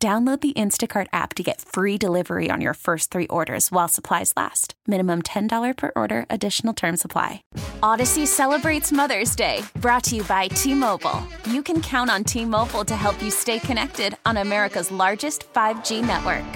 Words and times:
Download 0.00 0.40
the 0.40 0.52
Instacart 0.52 1.08
app 1.12 1.34
to 1.34 1.42
get 1.42 1.60
free 1.60 1.98
delivery 1.98 2.52
on 2.52 2.60
your 2.60 2.74
first 2.74 3.10
three 3.10 3.26
orders 3.26 3.72
while 3.72 3.88
supplies 3.88 4.32
last. 4.36 4.74
Minimum 4.86 5.22
$10 5.22 5.76
per 5.76 5.90
order, 5.96 6.24
additional 6.30 6.72
term 6.72 6.96
supply. 6.96 7.42
Audacy 7.82 8.24
celebrates 8.24 8.92
Mother's 8.92 9.34
Day, 9.34 9.64
brought 9.80 10.04
to 10.04 10.14
you 10.14 10.22
by 10.22 10.46
T 10.46 10.72
Mobile. 10.72 11.20
You 11.50 11.64
can 11.64 11.82
count 11.82 12.10
on 12.10 12.22
T 12.22 12.44
Mobile 12.44 12.84
to 12.84 12.94
help 12.94 13.20
you 13.20 13.32
stay 13.32 13.58
connected 13.58 14.16
on 14.24 14.36
America's 14.36 14.92
largest 14.92 15.52
5G 15.52 16.06
network. 16.06 16.46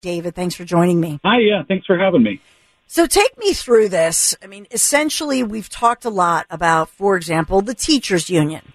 David, 0.00 0.34
thanks 0.34 0.54
for 0.54 0.64
joining 0.64 0.98
me. 0.98 1.20
Hi, 1.22 1.40
yeah, 1.40 1.64
thanks 1.68 1.84
for 1.84 1.98
having 1.98 2.22
me. 2.22 2.40
So 2.86 3.04
take 3.04 3.36
me 3.36 3.52
through 3.52 3.90
this. 3.90 4.34
I 4.42 4.46
mean, 4.46 4.66
essentially, 4.70 5.42
we've 5.42 5.68
talked 5.68 6.06
a 6.06 6.10
lot 6.10 6.46
about, 6.48 6.88
for 6.88 7.16
example, 7.18 7.60
the 7.60 7.74
teachers 7.74 8.30
union. 8.30 8.72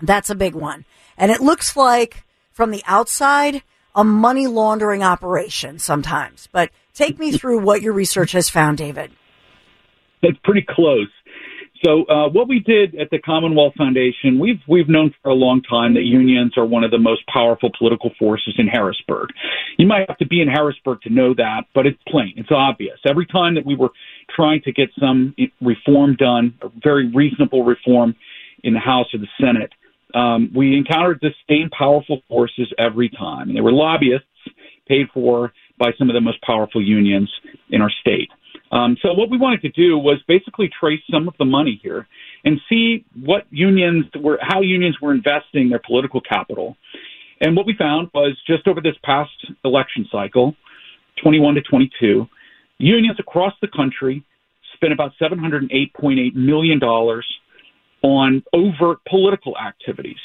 That's 0.00 0.30
a 0.30 0.34
big 0.34 0.54
one. 0.54 0.86
And 1.18 1.30
it 1.30 1.42
looks 1.42 1.76
like 1.76 2.24
from 2.50 2.70
the 2.70 2.82
outside 2.86 3.62
a 3.94 4.04
money 4.04 4.46
laundering 4.46 5.02
operation 5.02 5.78
sometimes. 5.78 6.48
But 6.52 6.70
take 6.94 7.18
me 7.18 7.32
through 7.32 7.60
what 7.60 7.82
your 7.82 7.92
research 7.92 8.32
has 8.32 8.48
found, 8.48 8.78
David. 8.78 9.10
It's 10.22 10.38
pretty 10.44 10.64
close. 10.68 11.08
So 11.84 12.04
uh, 12.04 12.28
what 12.28 12.46
we 12.46 12.60
did 12.60 12.94
at 12.96 13.08
the 13.10 13.18
Commonwealth 13.18 13.72
Foundation, 13.78 14.38
we've 14.38 14.60
we've 14.68 14.88
known 14.88 15.14
for 15.22 15.30
a 15.30 15.34
long 15.34 15.62
time 15.62 15.94
that 15.94 16.02
unions 16.02 16.52
are 16.58 16.66
one 16.66 16.84
of 16.84 16.90
the 16.90 16.98
most 16.98 17.22
powerful 17.26 17.70
political 17.78 18.10
forces 18.18 18.54
in 18.58 18.66
Harrisburg. 18.66 19.30
You 19.78 19.86
might 19.86 20.06
have 20.06 20.18
to 20.18 20.26
be 20.26 20.42
in 20.42 20.48
Harrisburg 20.48 21.00
to 21.02 21.10
know 21.10 21.32
that, 21.34 21.62
but 21.74 21.86
it's 21.86 21.98
plain, 22.06 22.34
it's 22.36 22.50
obvious. 22.50 22.98
Every 23.08 23.24
time 23.24 23.54
that 23.54 23.64
we 23.64 23.76
were 23.76 23.88
trying 24.28 24.60
to 24.62 24.72
get 24.72 24.90
some 25.00 25.34
reform 25.62 26.16
done, 26.16 26.52
a 26.60 26.68
very 26.84 27.10
reasonable 27.10 27.64
reform 27.64 28.14
in 28.62 28.74
the 28.74 28.80
House 28.80 29.06
or 29.14 29.18
the 29.18 29.28
Senate, 29.40 29.72
um, 30.14 30.50
we 30.54 30.76
encountered 30.76 31.20
the 31.20 31.30
same 31.48 31.70
powerful 31.70 32.20
forces 32.28 32.72
every 32.78 33.08
time. 33.08 33.54
They 33.54 33.60
were 33.60 33.72
lobbyists 33.72 34.26
paid 34.86 35.06
for 35.12 35.52
by 35.78 35.92
some 35.98 36.10
of 36.10 36.14
the 36.14 36.20
most 36.20 36.40
powerful 36.42 36.82
unions 36.82 37.30
in 37.70 37.80
our 37.80 37.90
state. 38.00 38.28
Um, 38.72 38.96
so 39.02 39.12
what 39.12 39.30
we 39.30 39.38
wanted 39.38 39.62
to 39.62 39.70
do 39.70 39.98
was 39.98 40.18
basically 40.28 40.70
trace 40.78 41.00
some 41.10 41.26
of 41.26 41.34
the 41.38 41.44
money 41.44 41.80
here 41.82 42.06
and 42.44 42.60
see 42.68 43.04
what 43.20 43.44
unions 43.50 44.04
were, 44.16 44.38
how 44.40 44.60
unions 44.60 44.96
were 45.00 45.12
investing 45.12 45.70
their 45.70 45.80
political 45.84 46.20
capital. 46.20 46.76
And 47.40 47.56
what 47.56 47.66
we 47.66 47.74
found 47.76 48.10
was 48.14 48.36
just 48.46 48.68
over 48.68 48.80
this 48.80 48.96
past 49.02 49.30
election 49.64 50.06
cycle, 50.12 50.54
21 51.22 51.56
to 51.56 51.62
22, 51.62 52.28
unions 52.78 53.16
across 53.18 53.54
the 53.60 53.68
country 53.68 54.24
spent 54.74 54.92
about 54.92 55.12
$708.8 55.20 56.34
million 56.34 56.80
on 58.02 58.42
overt 58.52 58.98
political 59.08 59.56
activities. 59.58 60.18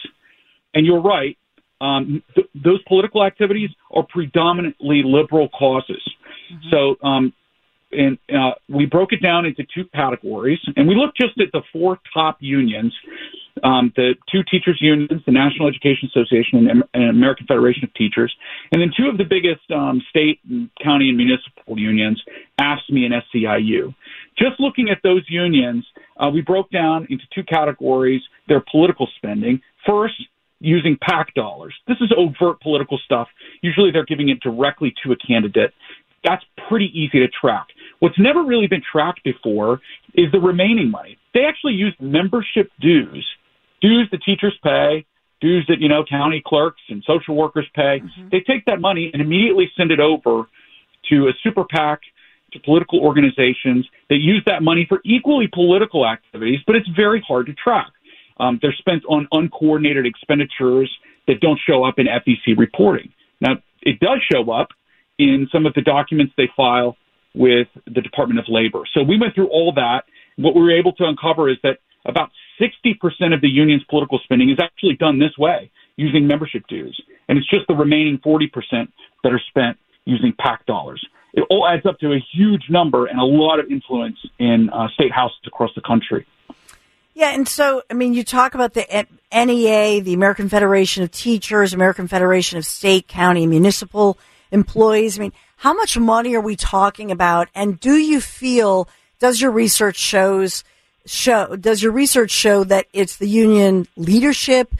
And 0.73 0.85
you're 0.85 1.01
right, 1.01 1.37
um, 1.81 2.23
th- 2.35 2.47
those 2.55 2.81
political 2.83 3.23
activities 3.23 3.69
are 3.91 4.05
predominantly 4.07 5.03
liberal 5.03 5.49
causes. 5.49 6.01
Mm-hmm. 6.51 6.69
So, 6.71 7.07
um, 7.07 7.33
and 7.91 8.17
uh, 8.29 8.51
we 8.67 8.85
broke 8.85 9.13
it 9.13 9.21
down 9.21 9.45
into 9.45 9.63
two 9.73 9.85
categories, 9.93 10.59
and 10.75 10.87
we 10.87 10.95
looked 10.95 11.17
just 11.17 11.39
at 11.39 11.51
the 11.53 11.61
four 11.71 11.99
top 12.13 12.37
unions, 12.41 12.93
um, 13.63 13.93
the 13.95 14.15
two 14.29 14.41
teachers 14.43 14.77
unions, 14.81 15.21
the 15.25 15.31
National 15.31 15.67
Education 15.67 16.09
Association 16.09 16.67
and, 16.67 16.83
and, 16.93 17.09
American 17.09 17.47
Federation 17.47 17.85
of 17.85 17.93
Teachers, 17.93 18.33
and 18.71 18.81
then 18.81 18.91
two 18.97 19.07
of 19.07 19.17
the 19.17 19.23
biggest 19.23 19.69
um, 19.71 20.01
state, 20.09 20.39
and 20.49 20.69
county, 20.83 21.09
and 21.09 21.17
municipal 21.17 21.79
unions, 21.79 22.21
AFSCME 22.59 23.05
and 23.05 23.13
SEIU. 23.33 23.95
Just 24.37 24.59
looking 24.59 24.89
at 24.89 24.97
those 25.03 25.23
unions, 25.29 25.85
uh, 26.17 26.29
we 26.29 26.41
broke 26.41 26.69
down 26.71 27.07
into 27.09 27.23
two 27.33 27.43
categories 27.43 28.21
their 28.47 28.63
political 28.71 29.07
spending. 29.17 29.61
First, 29.85 30.15
using 30.59 30.97
PAC 31.01 31.33
dollars. 31.33 31.75
This 31.87 31.97
is 32.01 32.11
overt 32.17 32.61
political 32.61 32.97
stuff. 33.03 33.27
Usually 33.61 33.91
they're 33.91 34.05
giving 34.05 34.29
it 34.29 34.39
directly 34.39 34.93
to 35.03 35.11
a 35.11 35.15
candidate. 35.15 35.73
That's 36.23 36.43
pretty 36.67 36.89
easy 36.93 37.19
to 37.19 37.27
track. 37.27 37.67
What's 37.99 38.17
never 38.17 38.43
really 38.43 38.67
been 38.67 38.81
tracked 38.81 39.23
before 39.23 39.79
is 40.15 40.31
the 40.31 40.39
remaining 40.39 40.89
money. 40.89 41.17
They 41.33 41.45
actually 41.45 41.73
use 41.73 41.95
membership 41.99 42.71
dues, 42.79 43.25
dues 43.81 44.07
that 44.11 44.23
teachers 44.23 44.57
pay, 44.63 45.05
dues 45.41 45.65
that, 45.67 45.79
you 45.79 45.89
know, 45.89 46.03
county 46.09 46.41
clerks 46.45 46.81
and 46.89 47.03
social 47.05 47.35
workers 47.35 47.67
pay. 47.75 48.01
Mm-hmm. 48.01 48.29
They 48.31 48.39
take 48.39 48.65
that 48.65 48.81
money 48.81 49.11
and 49.13 49.21
immediately 49.21 49.71
send 49.77 49.91
it 49.91 49.99
over 49.99 50.47
to 51.11 51.27
a 51.27 51.31
super 51.43 51.65
PAC 51.69 51.99
to 52.55 52.61
political 52.61 52.99
organizations 52.99 53.87
that 54.09 54.17
use 54.17 54.41
that 54.45 54.63
money 54.63 54.85
for 54.87 55.01
equally 55.05 55.47
political 55.47 56.07
activities, 56.07 56.59
but 56.65 56.75
it's 56.75 56.87
very 56.95 57.23
hard 57.27 57.45
to 57.45 57.53
track. 57.53 57.91
Um, 58.39 58.59
they're 58.61 58.75
spent 58.77 59.03
on 59.07 59.27
uncoordinated 59.31 60.05
expenditures 60.05 60.91
that 61.27 61.39
don't 61.39 61.59
show 61.67 61.83
up 61.83 61.99
in 61.99 62.07
FEC 62.07 62.57
reporting. 62.57 63.11
Now, 63.41 63.55
it 63.81 63.99
does 63.99 64.19
show 64.31 64.51
up 64.51 64.69
in 65.17 65.47
some 65.51 65.65
of 65.65 65.73
the 65.73 65.81
documents 65.81 66.33
they 66.37 66.49
file 66.55 66.97
with 67.33 67.67
the 67.85 68.01
Department 68.01 68.39
of 68.39 68.45
Labor. 68.47 68.81
So 68.93 69.03
we 69.03 69.19
went 69.19 69.35
through 69.35 69.47
all 69.47 69.73
that. 69.75 70.03
What 70.37 70.55
we 70.55 70.61
were 70.61 70.77
able 70.77 70.93
to 70.93 71.05
uncover 71.05 71.49
is 71.49 71.57
that 71.63 71.79
about 72.05 72.29
60% 72.59 73.33
of 73.33 73.41
the 73.41 73.49
union's 73.49 73.83
political 73.89 74.19
spending 74.23 74.49
is 74.49 74.57
actually 74.61 74.95
done 74.95 75.19
this 75.19 75.37
way, 75.37 75.71
using 75.97 76.27
membership 76.27 76.63
dues. 76.67 76.99
And 77.27 77.37
it's 77.37 77.49
just 77.49 77.67
the 77.67 77.73
remaining 77.73 78.19
40% 78.19 78.51
that 79.23 79.33
are 79.33 79.41
spent 79.49 79.77
using 80.05 80.33
PAC 80.39 80.65
dollars 80.65 81.05
it 81.35 81.45
all 81.49 81.67
adds 81.67 81.85
up 81.85 81.99
to 81.99 82.13
a 82.13 82.19
huge 82.33 82.63
number 82.69 83.05
and 83.05 83.19
a 83.19 83.23
lot 83.23 83.59
of 83.59 83.69
influence 83.69 84.17
in 84.39 84.69
uh, 84.69 84.87
state 84.93 85.11
houses 85.11 85.37
across 85.45 85.69
the 85.75 85.81
country. 85.81 86.25
Yeah, 87.13 87.33
and 87.33 87.47
so 87.47 87.81
I 87.89 87.93
mean, 87.93 88.13
you 88.13 88.23
talk 88.23 88.55
about 88.55 88.73
the 88.73 89.05
NEA, 89.33 90.01
the 90.01 90.13
American 90.13 90.49
Federation 90.49 91.03
of 91.03 91.11
Teachers, 91.11 91.73
American 91.73 92.07
Federation 92.07 92.57
of 92.57 92.65
State, 92.65 93.07
County, 93.07 93.43
and 93.43 93.49
Municipal 93.49 94.17
Employees. 94.51 95.17
I 95.17 95.21
mean, 95.21 95.33
how 95.57 95.73
much 95.73 95.97
money 95.97 96.35
are 96.35 96.41
we 96.41 96.55
talking 96.55 97.11
about? 97.11 97.49
And 97.53 97.79
do 97.79 97.95
you 97.95 98.19
feel? 98.19 98.89
Does 99.19 99.39
your 99.39 99.51
research 99.51 99.95
shows 99.97 100.63
show? 101.05 101.55
Does 101.55 101.81
your 101.81 101.93
research 101.93 102.31
show 102.31 102.63
that 102.65 102.87
it's 102.91 103.17
the 103.17 103.29
union 103.29 103.87
leadership 103.95 104.73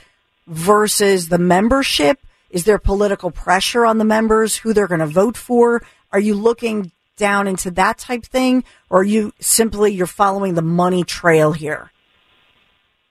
versus 0.48 1.30
the 1.30 1.38
membership? 1.38 2.20
Is 2.50 2.66
there 2.66 2.78
political 2.78 3.32
pressure 3.32 3.86
on 3.86 3.98
the 3.98 4.06
members 4.06 4.58
who 4.58 4.74
they're 4.74 4.88
going 4.88 5.00
to 5.00 5.06
vote 5.06 5.38
for? 5.38 5.82
Are 6.16 6.20
you 6.20 6.34
looking 6.36 6.94
down 7.18 7.46
into 7.46 7.70
that 7.72 7.98
type 7.98 8.24
thing, 8.24 8.64
or 8.90 9.02
are 9.02 9.04
you 9.04 9.34
simply 9.42 9.92
you're 9.92 10.08
following 10.08 10.54
the 10.54 10.62
money 10.62 11.04
trail 11.04 11.52
here? 11.52 11.92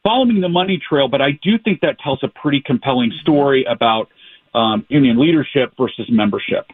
Following 0.04 0.41
the 0.41 0.48
money 0.48 0.81
trail, 0.88 1.06
but 1.06 1.20
I 1.20 1.32
do 1.43 1.59
think 1.62 1.82
that 1.82 1.98
tells 2.03 2.20
a 2.22 2.28
pretty 2.28 2.62
compelling 2.64 3.12
story 3.20 3.66
about 3.70 4.09
um, 4.54 4.87
union 4.88 5.20
leadership 5.20 5.75
versus 5.76 6.06
membership. 6.10 6.66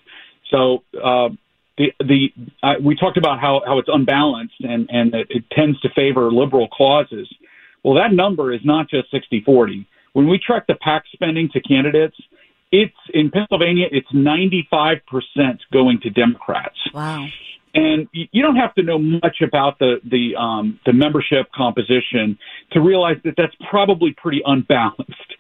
So 0.53 0.85
uh, 1.03 1.31
the 1.77 1.93
the 1.99 2.29
uh, 2.63 2.75
we 2.81 2.95
talked 2.95 3.17
about 3.17 3.41
how 3.41 3.63
how 3.67 3.81
it's 3.81 3.89
unbalanced 3.93 4.55
and 4.61 4.89
and 4.89 5.13
it, 5.13 5.27
it 5.31 5.45
tends 5.51 5.81
to 5.81 5.89
favor 5.97 6.31
liberal 6.31 6.69
causes. 6.69 7.29
Well, 7.83 7.97
that 7.97 8.13
number 8.13 8.53
is 8.53 8.61
not 8.63 8.89
just 8.89 9.13
60-40. 9.13 9.85
When 10.13 10.29
we 10.29 10.39
track 10.39 10.69
the 10.69 10.77
PAC 10.77 11.07
spending 11.13 11.49
to 11.55 11.61
candidates, 11.61 12.17
it's 12.73 12.95
in 13.13 13.31
Pennsylvania, 13.31 13.87
it's 13.91 14.11
95% 14.13 15.01
going 15.73 16.01
to 16.03 16.11
Democrats. 16.11 16.79
Wow. 16.95 17.27
And 17.73 18.09
you 18.13 18.43
don't 18.43 18.57
have 18.57 18.75
to 18.75 18.83
know 18.83 18.99
much 18.99 19.43
about 19.43 19.79
the 19.79 20.01
the 20.05 20.35
um, 20.37 20.81
the 20.85 20.93
membership 20.93 21.53
composition 21.55 22.37
to 22.73 22.81
realize 22.81 23.17
that 23.25 23.35
that's 23.37 23.55
probably 23.71 24.13
pretty 24.13 24.43
unbalanced. 24.45 25.35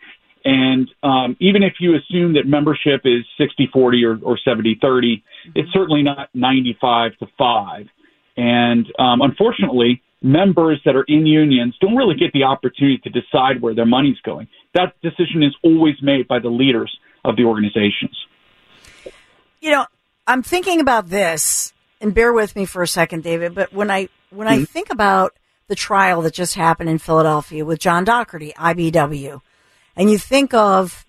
And 0.44 0.88
um, 1.02 1.36
even 1.40 1.62
if 1.64 1.74
you 1.80 1.96
assume 1.96 2.34
that 2.34 2.46
membership 2.46 3.02
is 3.04 3.24
60 3.36 3.68
40 3.72 4.04
or, 4.04 4.18
or 4.22 4.38
70 4.38 4.78
30, 4.80 5.16
mm-hmm. 5.16 5.50
it's 5.56 5.72
certainly 5.72 6.02
not 6.02 6.28
95 6.32 7.16
to 7.18 7.26
5. 7.36 7.86
And 8.36 8.86
um, 8.98 9.22
unfortunately, 9.22 10.00
members 10.22 10.80
that 10.84 10.94
are 10.94 11.04
in 11.08 11.26
unions 11.26 11.74
don't 11.80 11.96
really 11.96 12.14
get 12.14 12.32
the 12.32 12.44
opportunity 12.44 12.98
to 12.98 13.10
decide 13.10 13.60
where 13.60 13.74
their 13.74 13.86
money's 13.86 14.20
going. 14.20 14.48
That 14.74 14.94
decision 15.02 15.42
is 15.42 15.54
always 15.64 15.96
made 16.00 16.28
by 16.28 16.38
the 16.38 16.48
leaders 16.48 16.96
of 17.24 17.36
the 17.36 17.44
organizations. 17.44 18.16
You 19.60 19.72
know, 19.72 19.86
I'm 20.26 20.42
thinking 20.42 20.80
about 20.80 21.08
this, 21.08 21.72
and 22.00 22.14
bear 22.14 22.32
with 22.32 22.56
me 22.56 22.64
for 22.64 22.82
a 22.82 22.88
second, 22.88 23.22
David. 23.22 23.54
But 23.54 23.72
when 23.72 23.90
I 23.90 24.08
when 24.30 24.48
mm-hmm. 24.48 24.62
I 24.62 24.64
think 24.64 24.90
about 24.90 25.34
the 25.68 25.74
trial 25.74 26.22
that 26.22 26.34
just 26.34 26.54
happened 26.54 26.90
in 26.90 26.98
Philadelphia 26.98 27.64
with 27.64 27.78
John 27.78 28.04
Dougherty, 28.04 28.52
IBEW, 28.56 29.40
and 29.96 30.10
you 30.10 30.18
think 30.18 30.54
of 30.54 31.04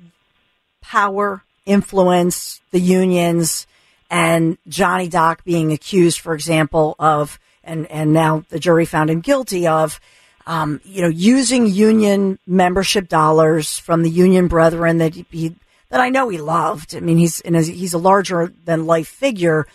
power, 0.81 1.43
influence 1.65 2.61
the 2.71 2.79
unions 2.79 3.67
and 4.09 4.57
Johnny 4.67 5.07
Doc 5.07 5.43
being 5.43 5.71
accused, 5.71 6.19
for 6.19 6.33
example, 6.33 6.95
of 6.99 7.39
and 7.63 7.87
and 7.87 8.13
now 8.13 8.43
the 8.49 8.59
jury 8.59 8.85
found 8.85 9.09
him 9.09 9.21
guilty 9.21 9.67
of, 9.67 9.99
um, 10.45 10.81
you 10.83 11.01
know, 11.01 11.07
using 11.07 11.65
union 11.65 12.37
membership 12.45 13.07
dollars 13.07 13.79
from 13.79 14.03
the 14.03 14.09
union 14.09 14.47
brethren 14.47 14.97
that 14.97 15.15
he 15.15 15.55
that 15.91 16.01
I 16.01 16.09
know 16.09 16.29
he 16.29 16.39
loved. 16.39 16.95
I 16.95 17.01
mean, 17.01 17.17
he's 17.17 17.41
a, 17.45 17.61
he's 17.61 17.93
a 17.93 17.99
larger 17.99 18.51
than 18.63 18.88
life 18.88 19.07
figure, 19.07 19.67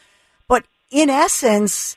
but 0.48 0.64
in 0.90 1.08
essence. 1.08 1.96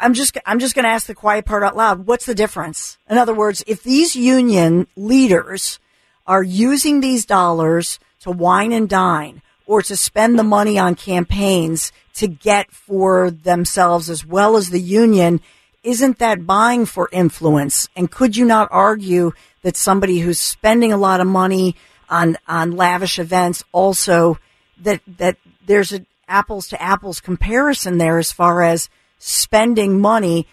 I'm 0.00 0.12
just 0.12 0.36
I'm 0.44 0.58
just 0.58 0.74
going 0.74 0.82
to 0.82 0.90
ask 0.90 1.06
the 1.06 1.14
quiet 1.14 1.46
part 1.46 1.62
out 1.62 1.74
loud. 1.74 2.06
What's 2.06 2.26
the 2.26 2.34
difference? 2.34 2.98
In 3.08 3.16
other 3.16 3.32
words, 3.32 3.64
if 3.66 3.82
these 3.82 4.14
union 4.14 4.86
leaders 4.96 5.80
are 6.26 6.42
using 6.42 7.00
these 7.00 7.24
dollars 7.24 7.98
to 8.20 8.30
wine 8.30 8.70
and 8.70 8.86
dine 8.86 9.40
or 9.64 9.80
to 9.80 9.96
spend 9.96 10.38
the 10.38 10.44
money 10.44 10.78
on 10.78 10.94
campaigns 10.94 11.90
to 12.16 12.28
get 12.28 12.70
for 12.70 13.30
themselves 13.30 14.10
as 14.10 14.26
well 14.26 14.58
as 14.58 14.68
the 14.68 14.80
union, 14.80 15.40
isn't 15.82 16.18
that 16.18 16.46
buying 16.46 16.84
for 16.84 17.08
influence? 17.10 17.88
And 17.96 18.10
could 18.10 18.36
you 18.36 18.44
not 18.44 18.68
argue 18.70 19.32
that 19.62 19.74
somebody 19.74 20.18
who's 20.18 20.38
spending 20.38 20.92
a 20.92 20.98
lot 20.98 21.22
of 21.22 21.26
money 21.26 21.76
on, 22.10 22.36
on 22.46 22.72
lavish 22.72 23.18
events 23.18 23.64
also 23.72 24.38
that, 24.80 25.00
that 25.18 25.36
there's 25.66 25.92
an 25.92 26.06
apples 26.28 26.68
to 26.68 26.82
apples 26.82 27.20
comparison 27.20 27.98
there 27.98 28.18
as 28.18 28.32
far 28.32 28.62
as 28.62 28.88
spending 29.18 30.00
money 30.00 30.46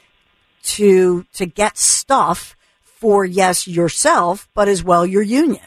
to, 0.64 1.26
to 1.34 1.46
get 1.46 1.78
stuff 1.78 2.56
for, 2.82 3.26
yes, 3.26 3.68
yourself, 3.68 4.50
but 4.54 4.68
as 4.68 4.84
well 4.84 5.06
your 5.06 5.22
union? 5.22 5.62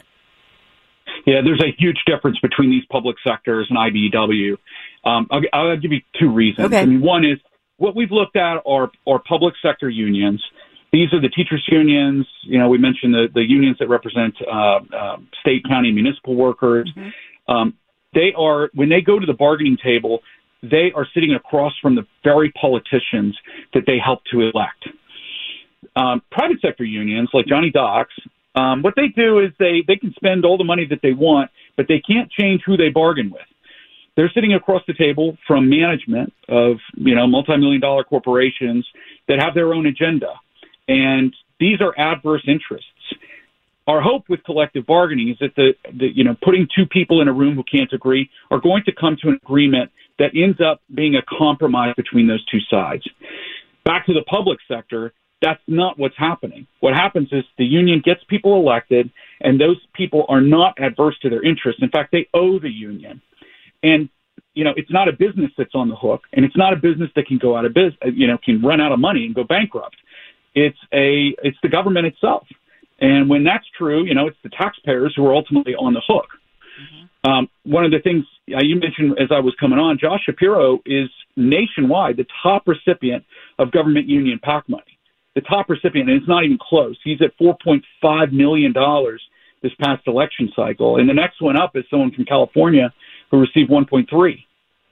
Yeah, 1.25 1.41
there's 1.43 1.61
a 1.61 1.75
huge 1.77 1.97
difference 2.05 2.39
between 2.39 2.69
these 2.69 2.83
public 2.91 3.15
sectors 3.25 3.67
and 3.69 3.77
IBEW. 3.77 4.57
Um, 5.05 5.27
I'll, 5.31 5.41
I'll, 5.53 5.77
give 5.77 5.91
you 5.91 6.01
two 6.19 6.31
reasons. 6.31 6.67
Okay. 6.67 6.81
I 6.81 6.85
mean, 6.85 7.01
one 7.01 7.23
is 7.23 7.37
what 7.77 7.95
we've 7.95 8.11
looked 8.11 8.35
at 8.35 8.61
are, 8.65 8.91
are 9.07 9.19
public 9.19 9.53
sector 9.61 9.89
unions. 9.89 10.43
These 10.91 11.13
are 11.13 11.21
the 11.21 11.29
teachers' 11.29 11.63
unions. 11.71 12.25
You 12.43 12.59
know, 12.59 12.69
we 12.69 12.77
mentioned 12.77 13.13
the, 13.13 13.27
the 13.33 13.43
unions 13.47 13.77
that 13.79 13.89
represent 13.89 14.35
uh, 14.41 14.79
uh, 14.95 15.17
state, 15.41 15.63
county, 15.67 15.91
municipal 15.91 16.35
workers. 16.35 16.91
Mm-hmm. 16.97 17.51
Um, 17.53 17.73
they 18.13 18.33
are, 18.37 18.69
when 18.73 18.89
they 18.89 19.01
go 19.01 19.19
to 19.19 19.25
the 19.25 19.33
bargaining 19.33 19.77
table, 19.83 20.19
they 20.63 20.91
are 20.95 21.07
sitting 21.13 21.33
across 21.35 21.73
from 21.81 21.95
the 21.95 22.05
very 22.23 22.51
politicians 22.59 23.37
that 23.73 23.83
they 23.85 23.97
help 24.03 24.21
to 24.31 24.41
elect. 24.41 24.89
Um, 25.95 26.21
private 26.31 26.59
sector 26.61 26.83
unions 26.83 27.29
like 27.33 27.45
Johnny 27.45 27.71
Doc's 27.71 28.13
um, 28.55 28.81
what 28.81 28.95
they 28.95 29.07
do 29.07 29.39
is 29.39 29.51
they, 29.59 29.83
they 29.87 29.95
can 29.95 30.13
spend 30.15 30.45
all 30.45 30.57
the 30.57 30.63
money 30.63 30.85
that 30.89 30.99
they 31.01 31.13
want, 31.13 31.51
but 31.77 31.87
they 31.87 31.99
can't 31.99 32.29
change 32.31 32.61
who 32.65 32.77
they 32.77 32.89
bargain 32.89 33.29
with. 33.29 33.41
They're 34.15 34.31
sitting 34.33 34.53
across 34.53 34.81
the 34.87 34.93
table 34.93 35.37
from 35.47 35.69
management 35.69 36.33
of, 36.49 36.77
you 36.95 37.15
know, 37.15 37.25
multi-million 37.27 37.79
dollar 37.79 38.03
corporations 38.03 38.85
that 39.27 39.39
have 39.39 39.53
their 39.53 39.73
own 39.73 39.85
agenda. 39.85 40.33
And 40.89 41.33
these 41.59 41.79
are 41.81 41.97
adverse 41.97 42.43
interests. 42.47 42.87
Our 43.87 44.01
hope 44.01 44.23
with 44.27 44.43
collective 44.43 44.85
bargaining 44.85 45.29
is 45.29 45.37
that 45.39 45.55
the, 45.55 45.73
the, 45.97 46.07
you 46.13 46.23
know, 46.23 46.35
putting 46.43 46.67
two 46.75 46.85
people 46.85 47.21
in 47.21 47.27
a 47.27 47.33
room 47.33 47.55
who 47.55 47.63
can't 47.63 47.91
agree 47.93 48.29
are 48.51 48.59
going 48.59 48.83
to 48.85 48.91
come 48.91 49.15
to 49.21 49.29
an 49.29 49.39
agreement 49.41 49.91
that 50.17 50.31
ends 50.35 50.59
up 50.59 50.81
being 50.93 51.15
a 51.15 51.21
compromise 51.21 51.93
between 51.95 52.27
those 52.27 52.43
two 52.45 52.59
sides. 52.69 53.03
Back 53.85 54.05
to 54.07 54.13
the 54.13 54.23
public 54.23 54.59
sector, 54.67 55.13
that's 55.41 55.61
not 55.67 55.97
what's 55.97 56.17
happening. 56.17 56.67
What 56.81 56.93
happens 56.93 57.29
is 57.31 57.43
the 57.57 57.65
union 57.65 58.01
gets 58.03 58.21
people 58.27 58.55
elected, 58.55 59.09
and 59.41 59.59
those 59.59 59.77
people 59.93 60.25
are 60.27 60.41
not 60.41 60.79
adverse 60.81 61.17
to 61.21 61.29
their 61.29 61.43
interests. 61.43 61.81
In 61.81 61.89
fact, 61.89 62.11
they 62.11 62.27
owe 62.33 62.59
the 62.59 62.69
union. 62.69 63.21
And 63.81 64.09
you 64.53 64.63
know, 64.63 64.73
it's 64.75 64.91
not 64.91 65.07
a 65.07 65.13
business 65.13 65.51
that's 65.57 65.73
on 65.73 65.87
the 65.89 65.95
hook, 65.95 66.23
and 66.33 66.43
it's 66.43 66.57
not 66.57 66.73
a 66.73 66.75
business 66.75 67.09
that 67.15 67.27
can 67.27 67.37
go 67.37 67.55
out 67.55 67.65
of 67.65 67.73
business. 67.73 67.95
You 68.13 68.27
know, 68.27 68.37
can 68.43 68.61
run 68.61 68.81
out 68.81 68.91
of 68.91 68.99
money 68.99 69.25
and 69.25 69.33
go 69.33 69.43
bankrupt. 69.43 69.95
It's 70.65 70.81
a 70.93 71.35
it's 71.47 71.57
the 71.61 71.69
government 71.69 72.05
itself. 72.07 72.45
And 73.01 73.29
when 73.29 73.43
that's 73.43 73.65
true, 73.77 74.03
you 74.03 74.13
know, 74.13 74.27
it's 74.27 74.41
the 74.43 74.49
taxpayers 74.49 75.13
who 75.15 75.25
are 75.25 75.33
ultimately 75.33 75.73
on 75.73 75.93
the 75.93 76.01
hook. 76.05 76.27
Mm-hmm. 76.81 77.29
Um, 77.29 77.49
one 77.63 77.85
of 77.85 77.91
the 77.91 77.99
things 77.99 78.25
uh, 78.53 78.59
you 78.61 78.75
mentioned 78.75 79.17
as 79.19 79.29
I 79.31 79.39
was 79.39 79.55
coming 79.59 79.79
on, 79.79 79.97
Josh 79.97 80.21
Shapiro 80.25 80.79
is 80.85 81.09
nationwide 81.35 82.17
the 82.17 82.25
top 82.43 82.63
recipient 82.67 83.23
of 83.57 83.71
government 83.71 84.07
union 84.07 84.39
PAC 84.43 84.67
money 84.67 84.99
the 85.35 85.41
top 85.41 85.69
recipient, 85.69 86.09
and 86.09 86.17
it's 86.19 86.27
not 86.27 86.43
even 86.43 86.57
close. 86.61 86.97
He's 87.03 87.21
at 87.21 87.37
$4.5 87.37 88.31
million 88.31 88.73
this 89.61 89.71
past 89.81 90.07
election 90.07 90.51
cycle. 90.55 90.97
And 90.97 91.07
the 91.07 91.13
next 91.13 91.41
one 91.41 91.57
up 91.57 91.75
is 91.75 91.83
someone 91.89 92.11
from 92.11 92.25
California 92.25 92.93
who 93.31 93.39
received 93.39 93.69
1.3. 93.69 94.05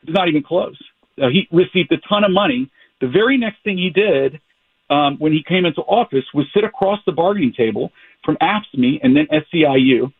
It's 0.03 0.13
not 0.13 0.27
even 0.27 0.43
close. 0.43 0.77
Uh, 1.21 1.29
he 1.29 1.47
received 1.51 1.91
a 1.91 1.97
ton 2.07 2.23
of 2.23 2.31
money. 2.31 2.69
The 3.01 3.07
very 3.07 3.37
next 3.37 3.63
thing 3.63 3.77
he 3.77 3.89
did 3.89 4.39
um, 4.89 5.17
when 5.19 5.31
he 5.31 5.43
came 5.47 5.65
into 5.65 5.81
office 5.81 6.25
was 6.33 6.45
sit 6.53 6.63
across 6.63 6.99
the 7.05 7.11
bargaining 7.11 7.53
table 7.53 7.91
from 8.23 8.37
AFSCME 8.37 8.99
and 9.03 9.15
then 9.15 9.27
SEIU, 9.31 10.11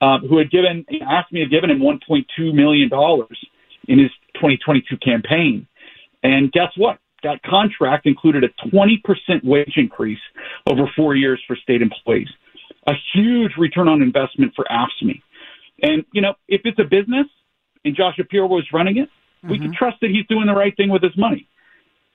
uh, 0.00 0.18
who 0.20 0.38
had 0.38 0.50
given 0.50 0.84
AFSCME 0.90 1.40
had 1.40 1.50
given 1.50 1.70
him 1.70 1.80
1.2 1.80 2.54
million 2.54 2.88
dollars 2.88 3.38
in 3.88 3.98
his 3.98 4.10
2022 4.34 4.96
campaign. 4.98 5.66
And 6.22 6.52
guess 6.52 6.70
what? 6.76 6.98
that 7.22 7.42
contract 7.42 8.06
included 8.06 8.44
a 8.44 8.68
20% 8.68 9.00
wage 9.44 9.74
increase 9.76 10.18
over 10.66 10.90
four 10.96 11.14
years 11.14 11.42
for 11.46 11.56
state 11.56 11.82
employees, 11.82 12.28
a 12.86 12.92
huge 13.14 13.52
return 13.58 13.88
on 13.88 14.02
investment 14.02 14.52
for 14.54 14.64
AFSCME. 14.70 15.22
And, 15.82 16.04
you 16.12 16.20
know, 16.20 16.34
if 16.48 16.62
it's 16.64 16.78
a 16.78 16.84
business 16.84 17.26
and 17.84 17.96
Josh 17.96 18.16
Shapiro 18.16 18.46
was 18.46 18.66
running 18.72 18.98
it, 18.98 19.08
mm-hmm. 19.08 19.50
we 19.50 19.58
can 19.58 19.74
trust 19.74 19.98
that 20.00 20.10
he's 20.10 20.26
doing 20.26 20.46
the 20.46 20.54
right 20.54 20.76
thing 20.76 20.90
with 20.90 21.02
his 21.02 21.16
money. 21.16 21.46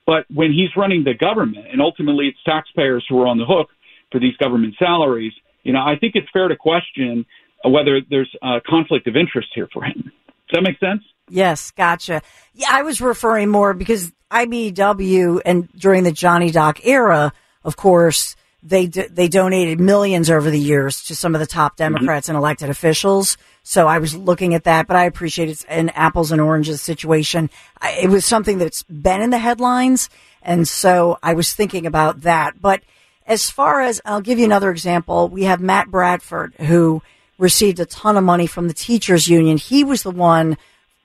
But 0.06 0.24
when 0.32 0.52
he's 0.52 0.70
running 0.76 1.04
the 1.04 1.14
government, 1.14 1.66
and 1.70 1.82
ultimately 1.82 2.28
it's 2.28 2.38
taxpayers 2.44 3.04
who 3.08 3.20
are 3.20 3.26
on 3.26 3.38
the 3.38 3.44
hook 3.44 3.68
for 4.12 4.20
these 4.20 4.36
government 4.36 4.76
salaries, 4.78 5.32
you 5.64 5.72
know, 5.72 5.80
I 5.80 5.96
think 5.98 6.14
it's 6.14 6.28
fair 6.32 6.46
to 6.48 6.56
question 6.56 7.26
whether 7.64 8.00
there's 8.08 8.32
a 8.42 8.60
conflict 8.66 9.08
of 9.08 9.16
interest 9.16 9.48
here 9.54 9.68
for 9.72 9.82
him. 9.82 10.12
Does 10.48 10.52
that 10.52 10.62
make 10.62 10.78
sense? 10.78 11.02
Yes, 11.28 11.72
gotcha. 11.72 12.22
Yeah, 12.54 12.68
I 12.70 12.82
was 12.82 13.00
referring 13.00 13.48
more 13.48 13.74
because 13.74 14.12
IBEW 14.30 15.40
and 15.44 15.68
during 15.72 16.04
the 16.04 16.12
Johnny 16.12 16.52
Doc 16.52 16.86
era, 16.86 17.32
of 17.64 17.76
course, 17.76 18.36
they 18.68 18.86
they 18.86 19.28
donated 19.28 19.80
millions 19.80 20.30
over 20.30 20.50
the 20.50 20.58
years 20.58 21.04
to 21.04 21.14
some 21.14 21.34
of 21.34 21.40
the 21.40 21.46
top 21.46 21.72
mm-hmm. 21.72 21.94
Democrats 21.94 22.26
mm-hmm. 22.26 22.36
and 22.36 22.42
elected 22.42 22.70
officials. 22.70 23.36
So 23.62 23.86
I 23.86 23.98
was 23.98 24.16
looking 24.16 24.54
at 24.54 24.64
that, 24.64 24.86
but 24.86 24.96
I 24.96 25.04
appreciate 25.04 25.48
it's 25.48 25.64
an 25.64 25.90
apples 25.90 26.32
and 26.32 26.40
oranges 26.40 26.82
situation. 26.82 27.50
I, 27.80 27.92
it 28.02 28.08
was 28.08 28.24
something 28.24 28.58
that's 28.58 28.82
been 28.84 29.20
in 29.20 29.30
the 29.30 29.38
headlines, 29.38 30.10
and 30.42 30.66
so 30.66 31.18
I 31.22 31.34
was 31.34 31.52
thinking 31.52 31.86
about 31.86 32.22
that. 32.22 32.60
But 32.60 32.82
as 33.26 33.50
far 33.50 33.80
as 33.80 34.00
I'll 34.04 34.20
give 34.20 34.38
you 34.38 34.44
another 34.44 34.70
example, 34.70 35.28
we 35.28 35.44
have 35.44 35.60
Matt 35.60 35.88
Bradford 35.90 36.54
who 36.54 37.02
received 37.38 37.80
a 37.80 37.86
ton 37.86 38.16
of 38.16 38.24
money 38.24 38.46
from 38.46 38.68
the 38.68 38.74
teachers 38.74 39.28
union. 39.28 39.58
He 39.58 39.84
was 39.84 40.02
the 40.02 40.10
one 40.10 40.56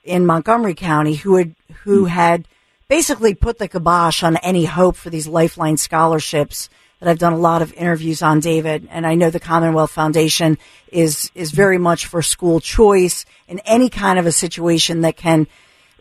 in 0.04 0.26
Montgomery 0.26 0.76
County 0.76 1.16
who 1.16 1.36
had 1.36 1.56
who 1.84 2.02
mm-hmm. 2.02 2.08
had 2.08 2.48
basically 2.88 3.34
put 3.34 3.58
the 3.58 3.68
kibosh 3.68 4.24
on 4.24 4.38
any 4.38 4.66
hope 4.66 4.96
for 4.96 5.10
these 5.10 5.28
lifeline 5.28 5.78
scholarships 5.78 6.70
that 7.02 7.10
I've 7.10 7.20
done 7.20 7.34
a 7.34 7.38
lot 7.38 7.64
of 7.64 7.74
interviews 7.74 8.22
on 8.22 8.40
David 8.40 8.88
and 8.92 9.06
I 9.08 9.16
know 9.16 9.32
the 9.32 9.40
Commonwealth 9.40 9.92
Foundation 9.92 10.58
is 10.92 11.32
is 11.34 11.52
very 11.52 11.80
much 11.80 12.06
for 12.06 12.22
school 12.22 12.60
choice 12.60 13.26
in 13.48 13.60
any 13.60 13.90
kind 13.90 14.20
of 14.20 14.28
a 14.28 14.32
situation 14.32 15.02
that 15.02 15.18
can 15.18 15.48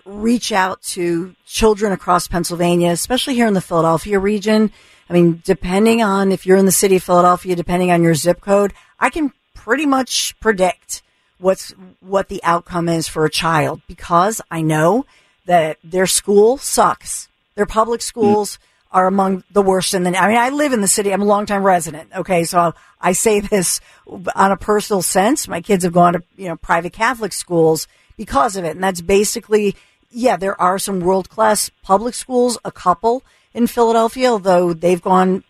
reach 0.05 0.53
out 0.53 0.83
to 0.83 1.35
children 1.47 1.93
across 1.93 2.29
Pennsylvania, 2.29 2.91
especially 2.91 3.35
here 3.35 3.47
in 3.47 3.55
the 3.55 3.61
Philadelphia 3.61 4.19
region. 4.19 4.71
I 5.09 5.13
mean, 5.13 5.43
depending 5.45 6.03
on 6.03 6.33
if 6.33 6.47
you're 6.47 6.59
in 6.59 6.67
the 6.67 6.73
city 6.73 6.97
of 6.97 7.03
Philadelphia, 7.03 7.57
depending 7.57 7.91
on 7.91 8.03
your 8.03 8.15
zip 8.15 8.41
code, 8.41 8.73
I 8.99 9.11
can 9.11 9.33
pretty 9.55 9.87
much 9.87 10.39
predict 10.39 11.03
what's 11.39 11.71
what 12.01 12.29
the 12.29 12.43
outcome 12.45 12.89
is 12.89 13.09
for 13.09 13.25
a 13.25 13.31
child 13.31 13.81
because 13.87 14.43
I 14.51 14.61
know 14.61 15.07
that 15.47 15.79
their 15.83 16.07
school 16.07 16.59
sucks. 16.59 17.29
Their 17.55 17.67
public 17.67 18.03
schools 18.03 18.57
mm. 18.57 18.70
Are 18.93 19.07
among 19.07 19.45
the 19.51 19.63
worst 19.63 19.95
in 19.95 20.03
the. 20.03 20.17
I 20.17 20.29
mean, 20.29 20.37
I 20.37 20.51
live 20.51 20.73
in 20.73 20.81
the 20.81 20.89
city. 20.89 21.13
I'm 21.13 21.23
a 21.23 21.27
longtime 21.27 21.63
resident. 21.63 22.11
Okay, 22.15 22.45
so 22.45 22.75
I 23.01 23.13
say 23.13 23.41
this 23.41 23.81
on 24.07 24.53
a 24.53 24.57
personal 24.57 25.03
sense. 25.03 25.49
My 25.49 25.61
kids 25.61 25.85
have 25.85 25.93
gone 25.93 26.15
to 26.15 26.23
you 26.37 26.49
know 26.49 26.57
private 26.57 26.93
Catholic 26.93 27.33
schools 27.33 27.87
because 28.17 28.57
of 28.57 28.65
it, 28.65 28.71
and 28.71 28.83
that's 28.83 29.01
basically 29.01 29.77
yeah. 30.11 30.37
There 30.37 30.61
are 30.61 30.79
some 30.79 31.01
world 31.01 31.29
class 31.29 31.71
public 31.83 32.15
schools, 32.15 32.59
a 32.65 32.73
couple 32.73 33.23
in 33.55 33.67
Philadelphia, 33.67 34.31
although 34.31 34.73
they've 34.73 35.03
gone 35.03 35.45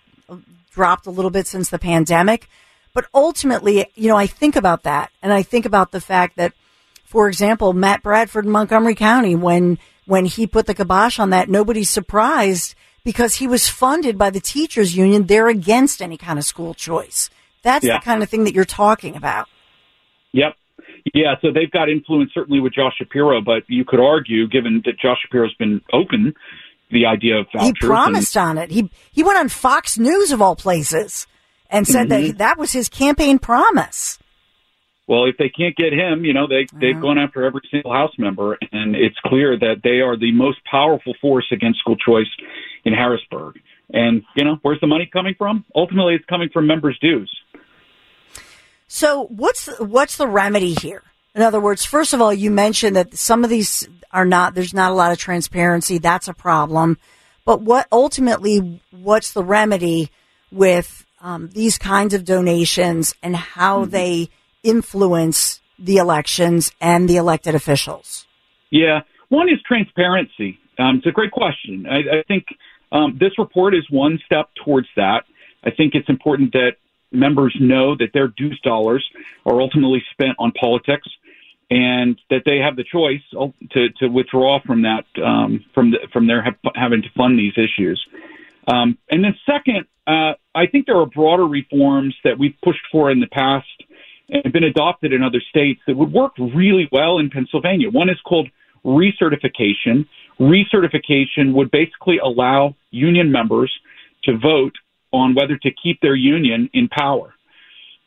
dropped 0.70 1.06
a 1.06 1.10
little 1.10 1.30
bit 1.30 1.46
since 1.46 1.68
the 1.68 1.78
pandemic. 1.78 2.48
But 2.92 3.06
ultimately, 3.14 3.86
you 3.94 4.08
know, 4.08 4.16
I 4.16 4.26
think 4.26 4.56
about 4.56 4.82
that 4.84 5.10
and 5.22 5.32
I 5.32 5.42
think 5.42 5.66
about 5.66 5.92
the 5.92 6.00
fact 6.00 6.36
that, 6.36 6.52
for 7.04 7.28
example, 7.28 7.72
Matt 7.72 8.02
Bradford 8.02 8.44
in 8.44 8.50
Montgomery 8.50 8.94
County, 8.94 9.34
when, 9.34 9.78
when 10.06 10.24
he 10.24 10.46
put 10.46 10.66
the 10.66 10.74
kibosh 10.74 11.18
on 11.18 11.30
that, 11.30 11.48
nobody's 11.48 11.90
surprised 11.90 12.74
because 13.04 13.36
he 13.36 13.46
was 13.46 13.68
funded 13.68 14.18
by 14.18 14.30
the 14.30 14.40
teachers 14.40 14.96
union. 14.96 15.26
They're 15.26 15.48
against 15.48 16.02
any 16.02 16.16
kind 16.16 16.38
of 16.38 16.44
school 16.44 16.74
choice. 16.74 17.30
That's 17.62 17.84
yeah. 17.84 17.98
the 17.98 18.04
kind 18.04 18.22
of 18.22 18.28
thing 18.28 18.44
that 18.44 18.54
you're 18.54 18.64
talking 18.64 19.16
about. 19.16 19.48
Yep. 20.32 20.54
Yeah, 21.14 21.34
so 21.40 21.48
they've 21.52 21.70
got 21.70 21.88
influence 21.88 22.30
certainly 22.34 22.60
with 22.60 22.74
Josh 22.74 22.92
Shapiro, 22.98 23.40
but 23.40 23.62
you 23.68 23.84
could 23.84 24.00
argue, 24.00 24.46
given 24.46 24.82
that 24.84 24.98
Josh 25.00 25.16
Shapiro's 25.22 25.54
been 25.54 25.80
open, 25.92 26.34
the 26.90 27.06
idea 27.06 27.38
of 27.38 27.46
vouchers. 27.52 27.68
He 27.68 27.86
promised 27.86 28.36
and, 28.36 28.48
on 28.50 28.58
it. 28.58 28.70
He 28.70 28.90
he 29.10 29.22
went 29.22 29.38
on 29.38 29.48
Fox 29.48 29.98
News 29.98 30.32
of 30.32 30.42
all 30.42 30.56
places 30.56 31.26
and 31.70 31.86
said 31.86 32.08
mm-hmm. 32.08 32.26
that 32.28 32.38
that 32.38 32.58
was 32.58 32.72
his 32.72 32.88
campaign 32.88 33.38
promise. 33.38 34.18
Well, 35.06 35.24
if 35.24 35.36
they 35.38 35.48
can't 35.48 35.74
get 35.74 35.92
him, 35.92 36.24
you 36.24 36.34
know, 36.34 36.46
they 36.46 36.66
they've 36.78 37.00
gone 37.00 37.18
after 37.18 37.44
every 37.44 37.62
single 37.70 37.92
House 37.92 38.12
member, 38.18 38.58
and 38.72 38.94
it's 38.94 39.18
clear 39.24 39.58
that 39.58 39.80
they 39.82 40.00
are 40.00 40.16
the 40.16 40.32
most 40.32 40.58
powerful 40.70 41.14
force 41.20 41.46
against 41.50 41.80
school 41.80 41.96
choice 41.96 42.28
in 42.84 42.92
Harrisburg. 42.92 43.60
And 43.92 44.22
you 44.36 44.44
know, 44.44 44.58
where's 44.62 44.80
the 44.80 44.86
money 44.86 45.08
coming 45.12 45.34
from? 45.36 45.64
Ultimately, 45.74 46.14
it's 46.14 46.24
coming 46.26 46.48
from 46.52 46.66
members' 46.66 46.98
dues. 47.00 47.30
So, 48.86 49.26
what's 49.26 49.66
what's 49.78 50.16
the 50.16 50.26
remedy 50.26 50.74
here? 50.74 51.02
In 51.34 51.42
other 51.42 51.60
words, 51.60 51.84
first 51.84 52.12
of 52.12 52.20
all, 52.20 52.34
you 52.34 52.50
mentioned 52.50 52.96
that 52.96 53.16
some 53.16 53.44
of 53.44 53.50
these 53.50 53.88
are 54.10 54.24
not. 54.24 54.54
There's 54.54 54.74
not 54.74 54.90
a 54.90 54.94
lot 54.94 55.12
of 55.12 55.18
transparency. 55.18 55.98
That's 55.98 56.28
a 56.28 56.34
problem. 56.34 56.98
But 57.44 57.62
what 57.62 57.86
ultimately, 57.90 58.80
what's 58.90 59.32
the 59.32 59.44
remedy 59.44 60.10
with 60.50 61.06
um, 61.20 61.48
these 61.48 61.78
kinds 61.78 62.14
of 62.14 62.24
donations 62.24 63.14
and 63.22 63.36
how 63.36 63.82
mm-hmm. 63.82 63.90
they 63.90 64.30
influence 64.62 65.60
the 65.78 65.96
elections 65.96 66.72
and 66.80 67.08
the 67.08 67.16
elected 67.16 67.54
officials? 67.54 68.26
Yeah, 68.70 69.00
one 69.28 69.48
is 69.48 69.58
transparency. 69.66 70.58
Um, 70.78 70.96
it's 70.96 71.06
a 71.06 71.12
great 71.12 71.32
question. 71.32 71.86
I, 71.88 72.18
I 72.18 72.22
think 72.26 72.46
um, 72.92 73.16
this 73.18 73.38
report 73.38 73.74
is 73.74 73.88
one 73.90 74.18
step 74.24 74.50
towards 74.64 74.88
that. 74.96 75.24
I 75.64 75.70
think 75.70 75.94
it's 75.94 76.08
important 76.08 76.52
that 76.52 76.72
members 77.12 77.54
know 77.60 77.96
that 77.96 78.12
their 78.12 78.28
dues 78.28 78.60
dollars 78.62 79.06
are 79.44 79.60
ultimately 79.60 80.02
spent 80.12 80.36
on 80.38 80.52
politics 80.52 81.08
and 81.70 82.20
that 82.30 82.42
they 82.44 82.58
have 82.58 82.76
the 82.76 82.84
choice 82.84 83.22
to, 83.70 83.90
to 83.90 84.08
withdraw 84.08 84.60
from 84.60 84.82
that 84.82 85.04
um, 85.24 85.64
from 85.74 85.92
the, 85.92 85.98
from 86.12 86.26
their 86.26 86.42
ha- 86.42 86.70
having 86.74 87.02
to 87.02 87.08
fund 87.16 87.38
these 87.38 87.52
issues. 87.56 88.04
Um, 88.66 88.98
and 89.10 89.24
then 89.24 89.36
second, 89.46 89.86
uh, 90.06 90.34
I 90.54 90.66
think 90.66 90.86
there 90.86 90.96
are 90.96 91.06
broader 91.06 91.46
reforms 91.46 92.14
that 92.24 92.38
we've 92.38 92.56
pushed 92.62 92.84
for 92.90 93.10
in 93.10 93.20
the 93.20 93.28
past 93.28 93.66
and 94.28 94.52
been 94.52 94.64
adopted 94.64 95.12
in 95.12 95.22
other 95.22 95.40
states 95.48 95.80
that 95.86 95.96
would 95.96 96.12
work 96.12 96.32
really 96.38 96.88
well 96.90 97.18
in 97.18 97.30
Pennsylvania. 97.30 97.90
One 97.90 98.08
is 98.08 98.18
called 98.24 98.48
recertification. 98.84 100.06
Recertification 100.40 101.52
would 101.52 101.70
basically 101.70 102.18
allow 102.18 102.74
union 102.90 103.30
members 103.30 103.72
to 104.24 104.38
vote 104.38 104.72
on 105.12 105.34
whether 105.34 105.56
to 105.58 105.70
keep 105.82 106.00
their 106.00 106.14
union 106.14 106.70
in 106.72 106.88
power. 106.88 107.34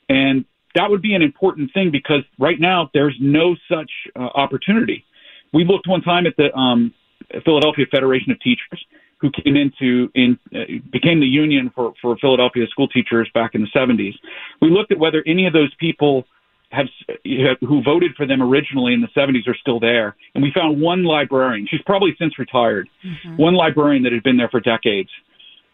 And 0.10 0.46
that 0.76 0.90
would 0.90 1.02
be 1.02 1.14
an 1.14 1.22
important 1.22 1.72
thing 1.74 1.92
because 1.92 2.24
right 2.40 2.60
now 2.60 2.90
there's 2.94 3.16
no 3.20 3.56
such 3.70 3.92
uh, 4.16 4.20
opportunity. 4.20 5.06
We 5.54 5.66
looked 5.66 5.88
one 5.88 6.02
time 6.02 6.26
at 6.26 6.36
the 6.38 6.54
um, 6.56 6.94
Philadelphia 7.46 7.86
Federation 7.92 8.32
of 8.32 8.40
Teachers, 8.40 8.84
who 9.22 9.30
came 9.44 9.56
into 9.56 10.10
in 10.16 10.40
uh, 10.54 10.82
became 10.92 11.20
the 11.20 11.28
union 11.28 11.72
for 11.74 11.94
for 12.02 12.18
Philadelphia 12.18 12.66
school 12.68 12.88
teachers 12.88 13.30
back 13.34 13.52
in 13.54 13.62
the 13.62 13.68
70s. 13.76 14.14
We 14.62 14.70
looked 14.70 14.92
at 14.92 15.00
whether 15.00 15.24
any 15.28 15.46
of 15.46 15.54
those 15.54 15.74
people 15.80 16.26
have 16.74 16.88
who 17.62 17.82
voted 17.84 18.16
for 18.16 18.26
them 18.26 18.42
originally 18.42 18.94
in 18.94 19.02
the 19.02 19.08
70s 19.16 19.48
are 19.48 19.56
still 19.56 19.80
there, 19.80 20.16
and 20.34 20.44
we 20.44 20.52
found 20.54 20.82
one 20.82 21.04
librarian. 21.04 21.68
She's 21.70 21.82
probably 21.86 22.16
since 22.20 22.38
retired. 22.40 22.90
Mm-hmm. 23.06 23.38
One 23.38 23.54
librarian 23.54 24.04
that 24.04 24.14
had 24.14 24.24
been 24.24 24.38
there 24.38 24.50
for 24.50 24.60
decades. 24.60 25.10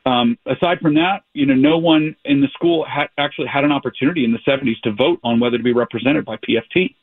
Um, 0.06 0.38
aside 0.46 0.80
from 0.82 0.96
that, 0.96 1.24
you 1.34 1.46
know, 1.46 1.56
no 1.56 1.78
one 1.78 2.16
in 2.26 2.42
the 2.42 2.48
school 2.54 2.86
had 2.86 3.08
actually 3.18 3.48
had 3.48 3.64
an 3.64 3.72
opportunity 3.72 4.24
in 4.24 4.32
the 4.32 4.40
70s 4.48 4.80
to 4.84 4.94
vote 4.94 5.20
on 5.24 5.40
whether 5.40 5.58
to 5.58 5.64
be 5.64 5.74
represented 5.74 6.26
by 6.26 6.38
PFT. 6.38 6.96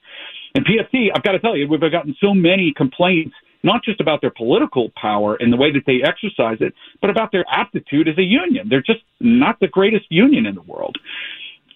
And 0.54 0.64
PFT, 0.64 1.08
I've 1.14 1.22
got 1.22 1.32
to 1.32 1.38
tell 1.38 1.56
you, 1.56 1.68
we've 1.68 1.80
gotten 1.80 2.16
so 2.20 2.32
many 2.32 2.72
complaints 2.74 3.34
not 3.62 3.82
just 3.84 4.00
about 4.00 4.20
their 4.20 4.30
political 4.30 4.90
power 5.00 5.36
and 5.36 5.52
the 5.52 5.56
way 5.56 5.72
that 5.72 5.82
they 5.86 6.00
exercise 6.02 6.58
it, 6.60 6.72
but 7.00 7.10
about 7.10 7.32
their 7.32 7.44
aptitude 7.50 8.08
as 8.08 8.16
a 8.16 8.22
union. 8.22 8.68
They're 8.68 8.80
just 8.80 9.00
not 9.20 9.58
the 9.60 9.66
greatest 9.66 10.06
union 10.08 10.46
in 10.46 10.54
the 10.54 10.62
world. 10.62 10.96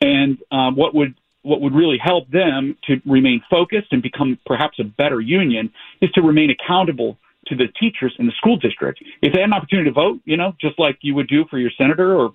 And 0.01 0.39
um, 0.51 0.77
what 0.77 0.95
would 0.95 1.15
what 1.43 1.61
would 1.61 1.75
really 1.75 1.99
help 2.03 2.29
them 2.31 2.77
to 2.87 3.01
remain 3.07 3.43
focused 3.51 3.93
and 3.93 4.03
become 4.03 4.39
perhaps 4.47 4.79
a 4.79 4.85
better 4.85 5.21
union 5.21 5.73
is 6.01 6.11
to 6.13 6.23
remain 6.23 6.51
accountable 6.51 7.17
to 7.47 7.57
the 7.57 7.67
teachers 7.79 8.15
in 8.19 8.27
the 8.27 8.33
school 8.33 8.57
district. 8.57 9.03
If 9.23 9.33
they 9.33 9.41
had 9.41 9.49
an 9.49 9.53
opportunity 9.55 9.89
to 9.89 9.95
vote, 9.95 10.21
you 10.25 10.37
know, 10.37 10.55
just 10.61 10.79
like 10.79 10.99
you 11.01 11.15
would 11.15 11.29
do 11.29 11.45
for 11.51 11.59
your 11.59 11.71
senator 11.77 12.15
or 12.15 12.33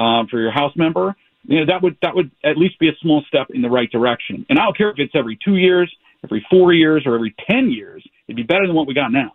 um, 0.00 0.26
for 0.28 0.40
your 0.40 0.50
House 0.50 0.72
member, 0.76 1.14
you 1.44 1.60
know, 1.60 1.66
that 1.66 1.82
would 1.82 1.96
that 2.02 2.14
would 2.14 2.30
at 2.44 2.56
least 2.56 2.78
be 2.78 2.88
a 2.88 2.96
small 3.00 3.22
step 3.28 3.48
in 3.50 3.62
the 3.62 3.68
right 3.70 3.90
direction. 3.90 4.44
And 4.48 4.58
I 4.58 4.64
don't 4.64 4.76
care 4.76 4.90
if 4.90 4.98
it's 4.98 5.14
every 5.14 5.38
two 5.44 5.56
years, 5.56 5.94
every 6.24 6.44
four 6.50 6.72
years, 6.72 7.04
or 7.06 7.14
every 7.14 7.34
ten 7.48 7.70
years. 7.70 8.04
It'd 8.26 8.36
be 8.36 8.42
better 8.42 8.66
than 8.66 8.74
what 8.74 8.86
we 8.86 8.94
got 8.94 9.12
now. 9.12 9.30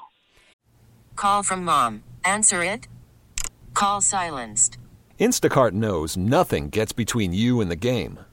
Call 1.15 1.43
from 1.43 1.63
mom. 1.63 2.03
Answer 2.25 2.63
it. 2.63 2.87
Call 3.73 4.01
silenced. 4.01 4.77
Instacart 5.19 5.71
knows 5.71 6.17
nothing 6.17 6.69
gets 6.69 6.91
between 6.91 7.31
you 7.31 7.61
and 7.61 7.71
the 7.71 7.75
game. 7.75 8.19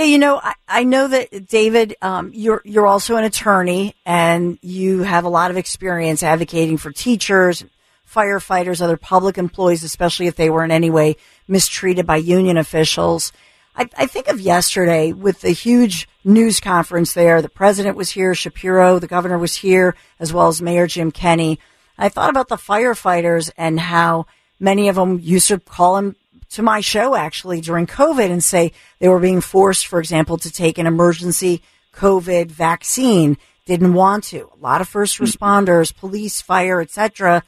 Yeah, 0.00 0.06
you 0.06 0.18
know, 0.18 0.40
I, 0.42 0.54
I 0.66 0.84
know 0.84 1.08
that 1.08 1.46
David, 1.46 1.94
um, 2.00 2.30
you're 2.32 2.62
you're 2.64 2.86
also 2.86 3.16
an 3.16 3.24
attorney, 3.24 3.94
and 4.06 4.58
you 4.62 5.02
have 5.02 5.24
a 5.24 5.28
lot 5.28 5.50
of 5.50 5.58
experience 5.58 6.22
advocating 6.22 6.78
for 6.78 6.90
teachers, 6.90 7.66
firefighters, 8.10 8.80
other 8.80 8.96
public 8.96 9.36
employees, 9.36 9.84
especially 9.84 10.26
if 10.26 10.36
they 10.36 10.48
were 10.48 10.64
in 10.64 10.70
any 10.70 10.88
way 10.88 11.16
mistreated 11.46 12.06
by 12.06 12.16
union 12.16 12.56
officials. 12.56 13.30
I, 13.76 13.90
I 13.94 14.06
think 14.06 14.28
of 14.28 14.40
yesterday 14.40 15.12
with 15.12 15.42
the 15.42 15.50
huge 15.50 16.08
news 16.24 16.60
conference 16.60 17.12
there. 17.12 17.42
The 17.42 17.50
president 17.50 17.94
was 17.94 18.08
here, 18.08 18.34
Shapiro, 18.34 19.00
the 19.00 19.06
governor 19.06 19.36
was 19.36 19.56
here, 19.56 19.94
as 20.18 20.32
well 20.32 20.48
as 20.48 20.62
Mayor 20.62 20.86
Jim 20.86 21.10
Kenney. 21.10 21.58
I 21.98 22.08
thought 22.08 22.30
about 22.30 22.48
the 22.48 22.56
firefighters 22.56 23.50
and 23.58 23.78
how 23.78 24.24
many 24.58 24.88
of 24.88 24.96
them 24.96 25.20
used 25.20 25.48
to 25.48 25.58
call 25.58 25.98
him 25.98 26.16
to 26.50 26.62
my 26.62 26.80
show 26.80 27.14
actually 27.14 27.60
during 27.60 27.86
COVID 27.86 28.30
and 28.30 28.42
say 28.42 28.72
they 28.98 29.08
were 29.08 29.20
being 29.20 29.40
forced, 29.40 29.86
for 29.86 30.00
example, 30.00 30.36
to 30.38 30.50
take 30.50 30.78
an 30.78 30.86
emergency 30.86 31.62
COVID 31.94 32.50
vaccine, 32.50 33.36
didn't 33.64 33.94
want 33.94 34.24
to. 34.24 34.50
A 34.54 34.60
lot 34.60 34.80
of 34.80 34.88
first 34.88 35.16
mm-hmm. 35.16 35.24
responders, 35.24 35.94
police, 35.96 36.40
fire, 36.40 36.80
etc., 36.80 37.42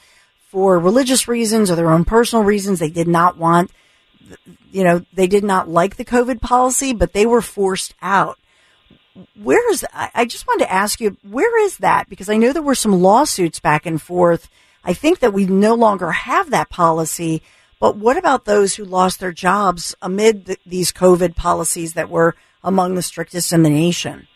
for 0.52 0.78
religious 0.78 1.26
reasons 1.26 1.71
or 1.71 1.76
their 1.76 1.90
own 1.90 2.04
personal 2.04 2.44
reasons, 2.44 2.78
they 2.78 2.90
did 2.90 3.09
not 3.09 3.38
want, 3.38 3.71
you 4.71 4.85
know, 4.85 5.02
they 5.14 5.26
did 5.26 5.42
not 5.42 5.66
like 5.66 5.97
the 5.97 6.04
COVID 6.04 6.42
policy, 6.42 6.92
but 6.92 7.14
they 7.14 7.25
were 7.25 7.40
forced 7.40 7.94
out. 8.02 8.38
Where 9.35 9.71
is, 9.73 9.85
I 9.94 10.26
just 10.26 10.47
wanted 10.47 10.66
to 10.66 10.73
ask 10.73 11.00
you, 11.00 11.16
where 11.23 11.64
is 11.64 11.78
that? 11.78 12.11
Because 12.11 12.28
I 12.28 12.37
know 12.37 12.52
there 12.52 12.61
were 12.61 12.75
some 12.75 13.00
lawsuits 13.00 13.61
back 13.61 13.87
and 13.87 14.00
forth. 14.00 14.50
I 14.85 14.92
think 14.92 15.21
that 15.21 15.32
we 15.32 15.47
no 15.47 15.75
longer 15.75 16.11
have 16.12 16.50
that 16.50 16.68
policy. 16.68 17.42
But 17.83 17.97
what 17.97 18.17
about 18.17 18.45
those 18.45 18.77
who 18.77 18.85
lost 18.85 19.19
their 19.19 19.33
jobs 19.33 19.93
amid 20.01 20.45
the, 20.45 20.57
these 20.65 20.93
COVID 20.93 21.35
policies 21.35 21.95
that 21.95 22.09
were 22.09 22.37
among 22.62 22.95
the 22.95 23.03
strictest 23.03 23.53
in 23.53 23.65
the 23.65 23.71
nation? 23.71 24.29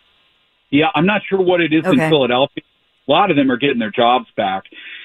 Yeah, 0.69 0.87
I'm 0.97 1.07
not 1.07 1.23
sure 1.31 1.41
what 1.41 1.61
it 1.61 1.73
is 1.73 1.85
okay. 1.85 2.03
in 2.03 2.11
Philadelphia. 2.11 2.65
A 3.07 3.11
lot 3.13 3.31
of 3.31 3.37
them 3.37 3.49
are 3.53 3.57
getting 3.57 3.79
their 3.79 3.93
jobs 3.93 4.27
back. 4.37 4.65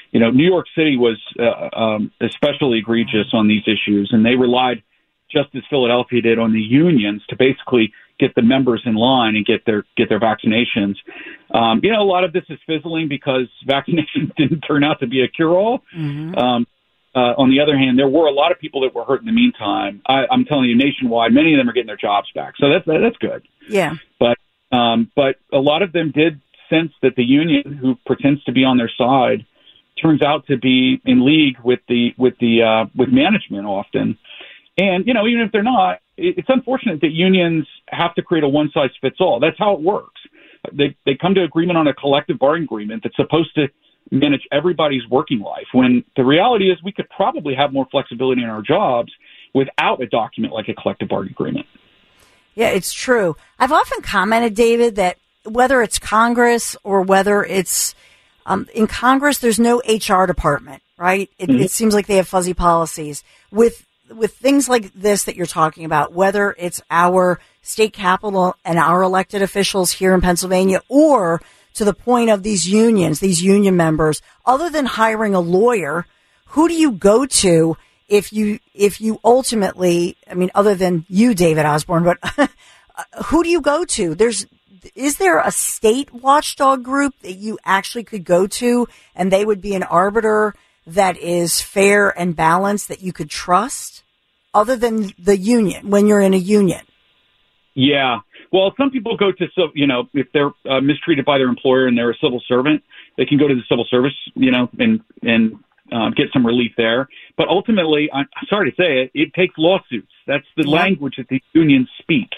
You 0.09 0.19
know, 0.19 0.31
New 0.31 0.49
York 0.49 0.65
City 0.75 0.97
was 0.97 1.21
uh, 1.39 1.69
um, 1.79 2.11
especially 2.19 2.79
egregious 2.79 3.27
on 3.31 3.47
these 3.47 3.61
issues, 3.67 4.09
and 4.11 4.25
they 4.25 4.35
relied 4.35 4.81
just 5.29 5.49
as 5.53 5.61
Philadelphia 5.69 6.23
did 6.23 6.39
on 6.39 6.51
the 6.51 6.59
unions 6.59 7.21
to 7.29 7.35
basically 7.35 7.93
get 8.19 8.33
the 8.33 8.41
members 8.41 8.81
in 8.87 8.95
line 8.95 9.35
and 9.35 9.45
get 9.45 9.67
their 9.67 9.85
get 9.95 10.09
their 10.09 10.19
vaccinations. 10.19 10.95
Um, 11.53 11.81
you 11.83 11.91
know, 11.91 12.01
a 12.01 12.09
lot 12.09 12.23
of 12.23 12.33
this 12.33 12.45
is 12.49 12.57
fizzling 12.65 13.07
because 13.07 13.47
vaccinations 13.67 14.35
didn't 14.35 14.61
turn 14.61 14.83
out 14.83 14.99
to 15.01 15.05
be 15.05 15.21
a 15.21 15.27
cure 15.27 15.55
all. 15.55 15.83
Mm-hmm. 15.95 16.35
Um, 16.35 16.65
uh, 17.13 17.35
on 17.37 17.49
the 17.49 17.59
other 17.59 17.77
hand, 17.77 17.99
there 17.99 18.07
were 18.07 18.27
a 18.27 18.31
lot 18.31 18.51
of 18.51 18.59
people 18.59 18.81
that 18.81 18.95
were 18.95 19.03
hurt 19.03 19.19
in 19.19 19.25
the 19.25 19.33
meantime. 19.33 20.01
I, 20.07 20.25
I'm 20.31 20.45
telling 20.45 20.69
you, 20.69 20.77
nationwide, 20.77 21.33
many 21.33 21.53
of 21.53 21.57
them 21.57 21.69
are 21.69 21.73
getting 21.73 21.87
their 21.87 21.97
jobs 21.97 22.29
back, 22.33 22.53
so 22.57 22.69
that's 22.69 22.85
that's 22.85 23.17
good. 23.17 23.45
Yeah. 23.67 23.95
But 24.19 24.37
um, 24.75 25.11
but 25.15 25.35
a 25.51 25.59
lot 25.59 25.81
of 25.81 25.91
them 25.91 26.11
did 26.11 26.41
sense 26.69 26.91
that 27.01 27.15
the 27.15 27.23
union, 27.23 27.73
who 27.73 27.95
pretends 28.05 28.43
to 28.45 28.53
be 28.53 28.63
on 28.63 28.77
their 28.77 28.91
side, 28.97 29.45
turns 30.01 30.21
out 30.21 30.47
to 30.47 30.57
be 30.57 31.01
in 31.05 31.25
league 31.25 31.57
with 31.63 31.79
the 31.89 32.13
with 32.17 32.35
the 32.39 32.63
uh, 32.63 32.85
with 32.95 33.09
management 33.09 33.65
often. 33.65 34.17
And 34.77 35.05
you 35.05 35.13
know, 35.13 35.27
even 35.27 35.41
if 35.41 35.51
they're 35.51 35.63
not, 35.63 35.99
it's 36.17 36.47
unfortunate 36.49 37.01
that 37.01 37.11
unions 37.11 37.67
have 37.87 38.15
to 38.15 38.21
create 38.21 38.43
a 38.43 38.47
one 38.47 38.71
size 38.73 38.89
fits 39.01 39.17
all. 39.19 39.39
That's 39.39 39.57
how 39.59 39.73
it 39.73 39.81
works. 39.81 40.21
They 40.71 40.95
they 41.05 41.15
come 41.15 41.35
to 41.35 41.43
agreement 41.43 41.77
on 41.77 41.87
a 41.87 41.93
collective 41.93 42.39
bargaining 42.39 42.65
agreement 42.65 43.03
that's 43.03 43.15
supposed 43.15 43.53
to 43.55 43.67
manage 44.09 44.47
everybody's 44.51 45.07
working 45.09 45.39
life. 45.39 45.67
When 45.73 46.03
the 46.15 46.23
reality 46.23 46.71
is, 46.71 46.77
we 46.83 46.91
could 46.91 47.09
probably 47.09 47.55
have 47.55 47.71
more 47.71 47.87
flexibility 47.91 48.43
in 48.43 48.49
our 48.49 48.61
jobs 48.61 49.11
without 49.53 50.01
a 50.01 50.07
document 50.07 50.53
like 50.53 50.67
a 50.69 50.73
collective 50.73 51.09
bargaining 51.09 51.33
agreement. 51.33 51.65
Yeah, 52.55 52.69
it's 52.69 52.93
true. 52.93 53.37
I've 53.59 53.71
often 53.71 54.01
commented, 54.01 54.55
David, 54.55 54.95
that 54.95 55.17
whether 55.45 55.81
it's 55.81 55.99
Congress 55.99 56.75
or 56.83 57.01
whether 57.01 57.43
it's 57.43 57.95
um, 58.45 58.67
in 58.73 58.87
Congress, 58.87 59.37
there's 59.37 59.59
no 59.59 59.81
HR 59.87 60.25
department, 60.25 60.81
right? 60.97 61.29
It, 61.37 61.49
mm-hmm. 61.49 61.61
it 61.61 61.71
seems 61.71 61.93
like 61.93 62.07
they 62.07 62.17
have 62.17 62.27
fuzzy 62.27 62.53
policies 62.53 63.23
with 63.51 63.85
with 64.09 64.33
things 64.33 64.67
like 64.67 64.91
this 64.93 65.23
that 65.23 65.37
you're 65.37 65.45
talking 65.45 65.85
about, 65.85 66.11
whether 66.11 66.53
it's 66.57 66.81
our 66.91 67.39
state 67.61 67.93
capital 67.93 68.55
and 68.65 68.77
our 68.77 69.01
elected 69.01 69.41
officials 69.41 69.93
here 69.93 70.13
in 70.13 70.19
Pennsylvania 70.19 70.81
or 70.89 71.41
to 71.75 71.85
the 71.85 71.93
point 71.93 72.29
of 72.29 72.43
these 72.43 72.67
unions, 72.67 73.19
these 73.19 73.41
union 73.41 73.75
members, 73.75 74.21
other 74.45 74.69
than 74.69 74.85
hiring 74.85 75.33
a 75.33 75.39
lawyer, 75.39 76.05
who 76.47 76.67
do 76.67 76.73
you 76.73 76.91
go 76.91 77.25
to 77.25 77.77
if 78.07 78.33
you, 78.33 78.59
if 78.73 78.99
you 78.99 79.19
ultimately, 79.23 80.17
I 80.29 80.33
mean, 80.33 80.51
other 80.53 80.75
than 80.75 81.05
you, 81.07 81.33
David 81.33 81.65
Osborne, 81.65 82.03
but 82.03 82.17
uh, 82.37 82.47
who 83.25 83.43
do 83.43 83.49
you 83.49 83.61
go 83.61 83.85
to? 83.85 84.15
There's, 84.15 84.45
is 84.95 85.17
there 85.17 85.39
a 85.39 85.51
state 85.51 86.13
watchdog 86.13 86.83
group 86.83 87.13
that 87.21 87.35
you 87.35 87.57
actually 87.63 88.03
could 88.03 88.25
go 88.25 88.47
to 88.47 88.87
and 89.15 89.31
they 89.31 89.45
would 89.45 89.61
be 89.61 89.75
an 89.75 89.83
arbiter 89.83 90.55
that 90.85 91.17
is 91.17 91.61
fair 91.61 92.09
and 92.19 92.35
balanced 92.35 92.89
that 92.89 93.01
you 93.01 93.13
could 93.13 93.29
trust 93.29 94.03
other 94.53 94.75
than 94.75 95.13
the 95.17 95.37
union 95.37 95.89
when 95.89 96.07
you're 96.07 96.19
in 96.19 96.33
a 96.33 96.37
union? 96.37 96.81
Yeah. 97.73 98.19
Well, 98.51 98.73
some 98.77 98.91
people 98.91 99.15
go 99.17 99.31
to, 99.31 99.47
so 99.55 99.69
you 99.73 99.87
know, 99.87 100.09
if 100.13 100.27
they're 100.33 100.51
uh, 100.69 100.81
mistreated 100.81 101.25
by 101.25 101.37
their 101.37 101.47
employer 101.47 101.87
and 101.87 101.97
they're 101.97 102.11
a 102.11 102.17
civil 102.21 102.41
servant, 102.47 102.83
they 103.17 103.25
can 103.25 103.37
go 103.37 103.47
to 103.47 103.55
the 103.55 103.63
civil 103.69 103.85
service, 103.89 104.13
you 104.35 104.51
know, 104.51 104.69
and, 104.77 105.01
and, 105.21 105.57
uh, 105.91 106.09
get 106.15 106.27
some 106.31 106.45
relief 106.45 106.71
there. 106.77 107.09
But 107.37 107.49
ultimately, 107.49 108.09
I'm 108.13 108.27
sorry 108.49 108.71
to 108.71 108.75
say 108.75 109.03
it, 109.03 109.11
it 109.13 109.33
takes 109.33 109.55
lawsuits. 109.57 110.11
That's 110.25 110.45
the 110.55 110.63
yeah. 110.65 110.75
language 110.75 111.15
that 111.17 111.27
the 111.27 111.41
unions 111.53 111.89
speak. 111.99 112.29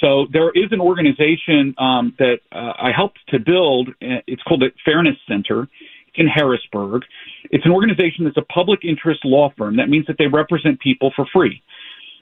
So 0.00 0.26
there 0.32 0.50
is 0.50 0.72
an 0.72 0.80
organization 0.80 1.74
um, 1.78 2.14
that 2.18 2.40
uh, 2.50 2.72
I 2.76 2.90
helped 2.94 3.20
to 3.28 3.38
build. 3.38 3.90
Uh, 4.02 4.20
it's 4.26 4.42
called 4.42 4.60
the 4.60 4.72
Fairness 4.84 5.16
Center 5.28 5.68
in 6.14 6.26
Harrisburg. 6.26 7.02
It's 7.50 7.64
an 7.64 7.72
organization 7.72 8.24
that's 8.24 8.36
a 8.36 8.52
public 8.52 8.80
interest 8.84 9.24
law 9.24 9.52
firm. 9.56 9.76
That 9.76 9.88
means 9.88 10.06
that 10.06 10.16
they 10.18 10.26
represent 10.26 10.80
people 10.80 11.12
for 11.14 11.26
free. 11.32 11.62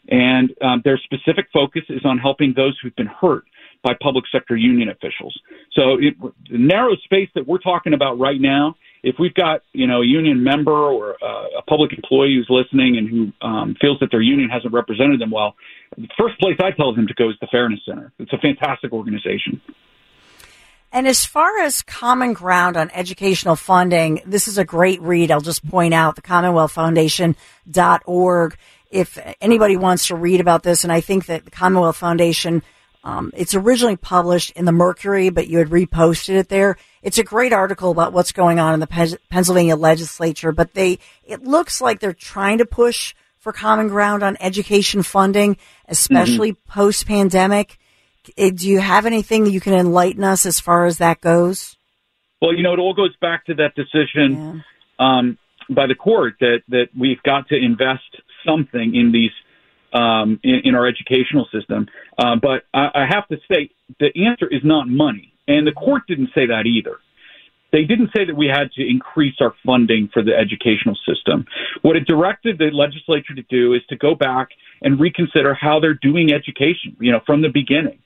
And 0.09 0.52
um, 0.62 0.83
their 0.85 0.99
specific 0.99 1.47
focus 1.52 1.83
is 1.88 2.04
on 2.04 2.19
helping 2.19 2.54
those 2.57 2.78
who've 2.83 2.97
been 2.97 3.07
hurt 3.07 3.45
by 3.83 3.92
public 4.00 4.25
sector 4.33 4.57
union 4.57 4.88
officials. 4.88 5.38
So 5.73 5.99
it, 6.00 6.14
the 6.50 6.59
narrow 6.59 6.97
space 7.04 7.28
that 7.35 7.47
we're 7.47 7.59
talking 7.59 7.95
about 7.95 8.18
right 8.18 8.40
now 8.40 8.77
if 9.03 9.16
we've 9.18 9.35
got 9.35 9.62
you 9.72 9.87
know 9.87 10.03
a 10.03 10.07
union 10.07 10.42
member 10.42 10.72
or 10.72 11.16
uh, 11.22 11.59
a 11.59 11.62
public 11.62 11.92
employee 11.92 12.35
who's 12.37 12.48
listening 12.51 12.98
and 12.98 13.09
who 13.09 13.46
um, 13.46 13.77
feels 13.81 13.98
that 14.01 14.11
their 14.11 14.20
union 14.20 14.51
hasn't 14.51 14.72
represented 14.72 15.20
them 15.20 15.31
well, 15.31 15.55
the 15.96 16.09
first 16.18 16.38
place 16.38 16.57
I 16.62 16.70
tell 16.72 16.94
them 16.94 17.07
to 17.07 17.14
go 17.14 17.31
is 17.31 17.37
the 17.40 17.48
Fairness 17.51 17.81
Center. 17.87 18.12
It's 18.18 18.33
a 18.33 18.38
fantastic 18.38 18.92
organization. 18.92 19.61
And 20.92 21.07
as 21.07 21.25
far 21.25 21.61
as 21.61 21.83
common 21.83 22.33
ground 22.33 22.77
on 22.77 22.90
educational 22.90 23.55
funding, 23.55 24.22
this 24.27 24.48
is 24.48 24.59
a 24.59 24.64
great 24.64 25.01
read. 25.01 25.31
I'll 25.31 25.40
just 25.40 25.64
point 25.68 25.94
out 25.94 26.16
the 26.16 26.22
Commonwealth 26.22 26.72
Foundation.org. 26.72 28.57
If 28.90 29.18
anybody 29.40 29.76
wants 29.76 30.09
to 30.09 30.16
read 30.16 30.40
about 30.40 30.62
this, 30.62 30.85
and 30.85 30.92
I 30.92 31.00
think 31.00 31.26
that 31.26 31.44
the 31.44 31.50
Commonwealth 31.50 31.96
Foundation 31.96 32.62
um, 33.03 33.31
it's 33.35 33.55
originally 33.55 33.96
published 33.96 34.53
in 34.53 34.66
the 34.66 34.72
Mercury, 34.72 35.31
but 35.31 35.48
you 35.48 35.59
had 35.59 35.68
reposted 35.68 36.35
it 36.35 36.48
there. 36.48 36.76
It's 37.03 37.18
a 37.18 37.24
great 37.24 37.53
article 37.53 37.90
about 37.90 38.12
what's 38.12 38.33
going 38.33 38.61
on 38.61 38.74
in 38.74 38.81
the 38.81 38.87
Pe- 38.87 39.16
Pennsylvania 39.31 39.76
legislature, 39.76 40.53
but 40.53 40.74
they, 40.74 40.98
it 41.24 41.42
looks 41.42 41.81
like 41.81 42.00
they're 42.00 42.12
trying 42.12 42.59
to 42.59 42.66
push 42.66 43.14
for 43.38 43.53
common 43.53 43.88
ground 43.88 44.22
on 44.22 44.37
education 44.38 45.03
funding, 45.03 45.57
especially 45.88 46.53
mm-hmm. 46.53 46.72
post 46.72 47.07
pandemic. 47.07 47.79
Eh, 48.37 48.50
do 48.55 48.68
you 48.68 48.81
have 48.81 49.07
anything 49.07 49.44
that 49.44 49.50
you 49.50 49.61
can 49.61 49.72
enlighten 49.72 50.22
us 50.22 50.44
as 50.44 50.61
far 50.61 50.85
as 50.85 50.98
that 50.98 51.22
goes? 51.22 51.76
Well, 52.42 52.55
you 52.55 52.62
know, 52.62 52.74
it 52.74 52.79
all 52.79 52.94
goes 52.94 53.16
back 53.16 53.46
to 53.46 53.55
that 53.55 53.74
decision 53.74 54.62
yeah. 54.98 55.18
um, 55.18 55.38
by 55.70 55.87
the 55.87 55.94
court 55.94 56.35
that, 56.40 56.62
that 56.68 56.88
we've 56.98 57.22
got 57.22 57.48
to 57.48 57.57
invest 57.57 58.20
something 58.46 58.94
in 58.94 59.12
these 59.12 59.31
um, 59.92 60.38
in, 60.44 60.61
in, 60.64 60.74
our 60.76 60.87
educational 60.87 61.48
system. 61.53 61.88
Uh, 62.16 62.37
but 62.40 62.62
I, 62.72 62.90
I 62.94 63.07
have 63.09 63.26
to 63.29 63.38
say 63.50 63.70
the 63.98 64.11
answer 64.24 64.46
is 64.46 64.61
not 64.62 64.88
money, 64.88 65.33
and 65.48 65.66
the 65.66 65.72
court 65.72 66.03
didn't 66.07 66.31
say 66.35 66.46
that 66.46 66.66
either. 66.66 66.98
They 67.72 67.85
didn't 67.85 68.11
say 68.14 68.24
that 68.24 68.37
we 68.37 68.46
had 68.46 68.72
to 68.72 68.88
increase 68.88 69.37
our 69.40 69.55
funding 69.64 70.09
for 70.12 70.22
the 70.22 70.37
educational 70.37 70.96
system. 71.07 71.44
What 71.83 71.96
it 71.96 72.07
directed 72.07 72.59
the 72.59 72.70
legislature 72.72 73.35
to 73.35 73.42
do 73.42 73.74
is 73.74 73.83
to 73.88 73.96
go 73.96 74.14
back 74.14 74.48
and 74.83 74.98
reconsider 74.98 75.55
how 75.55 75.79
they're 75.81 75.94
doing 75.94 76.33
education, 76.33 76.96
you 77.00 77.12
know, 77.12 77.20
from 77.26 77.42
the 77.42 77.48
beginning. 77.48 77.98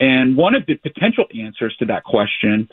And 0.00 0.36
one 0.36 0.54
of 0.54 0.66
the 0.66 0.74
potential 0.74 1.24
answers 1.40 1.76
to 1.78 1.86
that 1.86 2.02
question 2.04 2.68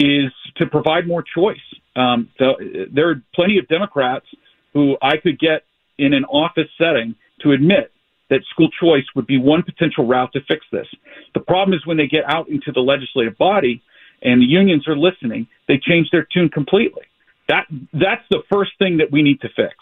is 0.00 0.32
to 0.56 0.66
provide 0.66 1.06
more 1.06 1.22
choice. 1.22 1.58
Um, 1.94 2.30
the, 2.38 2.88
there 2.90 3.10
are 3.10 3.22
plenty 3.34 3.58
of 3.58 3.68
Democrats 3.68 4.26
who 4.72 4.96
I 5.02 5.18
could 5.18 5.38
get 5.38 5.64
in 6.02 6.12
an 6.12 6.24
office 6.24 6.68
setting 6.76 7.14
to 7.40 7.52
admit 7.52 7.92
that 8.28 8.40
school 8.50 8.68
choice 8.80 9.04
would 9.14 9.26
be 9.26 9.38
one 9.38 9.62
potential 9.62 10.06
route 10.06 10.32
to 10.32 10.40
fix 10.48 10.66
this. 10.72 10.86
The 11.34 11.40
problem 11.40 11.76
is 11.76 11.86
when 11.86 11.96
they 11.96 12.06
get 12.06 12.24
out 12.26 12.48
into 12.48 12.72
the 12.72 12.80
legislative 12.80 13.38
body 13.38 13.82
and 14.22 14.40
the 14.40 14.46
unions 14.46 14.88
are 14.88 14.96
listening, 14.96 15.46
they 15.68 15.78
change 15.78 16.10
their 16.10 16.26
tune 16.32 16.48
completely. 16.48 17.02
That 17.48 17.66
that's 17.92 18.24
the 18.30 18.42
first 18.50 18.72
thing 18.78 18.96
that 18.98 19.10
we 19.12 19.22
need 19.22 19.40
to 19.42 19.48
fix. 19.48 19.74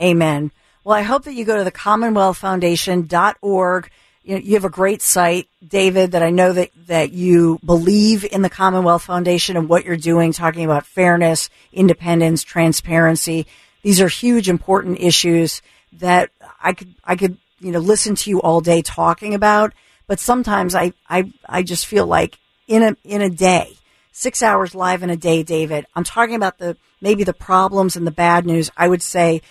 Amen. 0.00 0.52
Well, 0.84 0.96
I 0.96 1.02
hope 1.02 1.24
that 1.24 1.34
you 1.34 1.44
go 1.44 1.58
to 1.58 1.64
the 1.64 1.72
commonwealthfoundation.org. 1.72 3.90
You, 4.22 4.36
you 4.36 4.54
have 4.54 4.64
a 4.64 4.70
great 4.70 5.02
site, 5.02 5.48
David, 5.66 6.12
that 6.12 6.22
I 6.22 6.30
know 6.30 6.52
that, 6.52 6.70
that 6.86 7.12
you 7.12 7.58
believe 7.64 8.24
in 8.24 8.42
the 8.42 8.50
Commonwealth 8.50 9.02
Foundation 9.02 9.56
and 9.56 9.68
what 9.68 9.84
you're 9.84 9.96
doing, 9.96 10.32
talking 10.32 10.64
about 10.64 10.86
fairness, 10.86 11.50
independence, 11.72 12.42
transparency. 12.42 13.46
These 13.82 14.00
are 14.00 14.08
huge, 14.08 14.48
important 14.48 15.00
issues 15.00 15.62
that 15.94 16.30
I 16.62 16.72
could 16.72 16.94
I 17.04 17.16
could 17.16 17.38
you 17.60 17.72
know 17.72 17.78
listen 17.78 18.14
to 18.14 18.30
you 18.30 18.40
all 18.40 18.60
day 18.60 18.82
talking 18.82 19.34
about, 19.34 19.72
but 20.06 20.20
sometimes 20.20 20.74
I 20.74 20.92
I 21.08 21.32
I 21.48 21.62
just 21.62 21.86
feel 21.86 22.06
like 22.06 22.38
in 22.66 22.82
a 22.82 22.96
in 23.04 23.22
a 23.22 23.30
day, 23.30 23.76
six 24.12 24.42
hours 24.42 24.74
live 24.74 25.02
in 25.02 25.10
a 25.10 25.16
day, 25.16 25.42
David. 25.42 25.86
I'm 25.94 26.04
talking 26.04 26.34
about 26.34 26.58
the 26.58 26.76
maybe 27.00 27.24
the 27.24 27.32
problems 27.32 27.96
and 27.96 28.06
the 28.06 28.12
bad 28.12 28.46
news. 28.46 28.70
I 28.76 28.88
would 28.88 29.02
say 29.02 29.42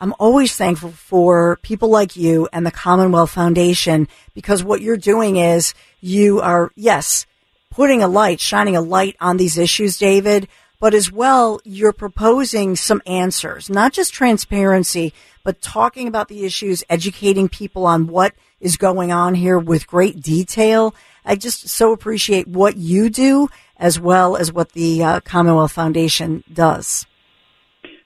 I'm 0.00 0.14
always 0.18 0.54
thankful 0.54 0.90
for 0.90 1.56
people 1.62 1.88
like 1.88 2.16
you 2.16 2.48
and 2.52 2.66
the 2.66 2.70
Commonwealth 2.70 3.30
Foundation 3.30 4.08
because 4.34 4.62
what 4.62 4.82
you're 4.82 4.96
doing 4.98 5.36
is 5.36 5.74
you 6.00 6.40
are 6.40 6.70
yes 6.74 7.26
putting 7.70 8.02
a 8.02 8.08
light, 8.08 8.40
shining 8.40 8.76
a 8.76 8.80
light 8.80 9.16
on 9.20 9.36
these 9.36 9.58
issues, 9.58 9.98
David 9.98 10.48
but 10.86 10.94
as 10.94 11.10
well, 11.10 11.58
you're 11.64 11.92
proposing 11.92 12.76
some 12.76 13.02
answers, 13.06 13.68
not 13.68 13.92
just 13.92 14.14
transparency, 14.14 15.12
but 15.42 15.60
talking 15.60 16.06
about 16.06 16.28
the 16.28 16.44
issues, 16.44 16.84
educating 16.88 17.48
people 17.48 17.86
on 17.86 18.06
what 18.06 18.36
is 18.60 18.76
going 18.76 19.10
on 19.10 19.34
here 19.34 19.58
with 19.58 19.88
great 19.88 20.22
detail. 20.22 20.94
I 21.24 21.34
just 21.34 21.68
so 21.68 21.92
appreciate 21.92 22.46
what 22.46 22.76
you 22.76 23.10
do 23.10 23.48
as 23.76 23.98
well 23.98 24.36
as 24.36 24.52
what 24.52 24.74
the 24.74 25.02
uh, 25.02 25.18
Commonwealth 25.22 25.72
Foundation 25.72 26.44
does. 26.52 27.04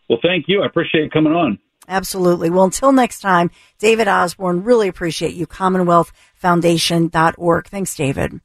Well, 0.08 0.20
thank 0.22 0.46
you. 0.48 0.62
I 0.62 0.66
appreciate 0.66 1.12
coming 1.12 1.34
on. 1.34 1.58
Absolutely. 1.86 2.48
Well, 2.48 2.64
until 2.64 2.92
next 2.92 3.20
time, 3.20 3.50
David 3.78 4.08
Osborne, 4.08 4.64
really 4.64 4.88
appreciate 4.88 5.34
you. 5.34 5.46
CommonwealthFoundation.org. 5.46 7.68
Thanks, 7.68 7.94
David. 7.94 8.40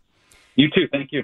You 0.58 0.67
too. 0.76 0.89
Thank 0.91 1.13
you. 1.13 1.24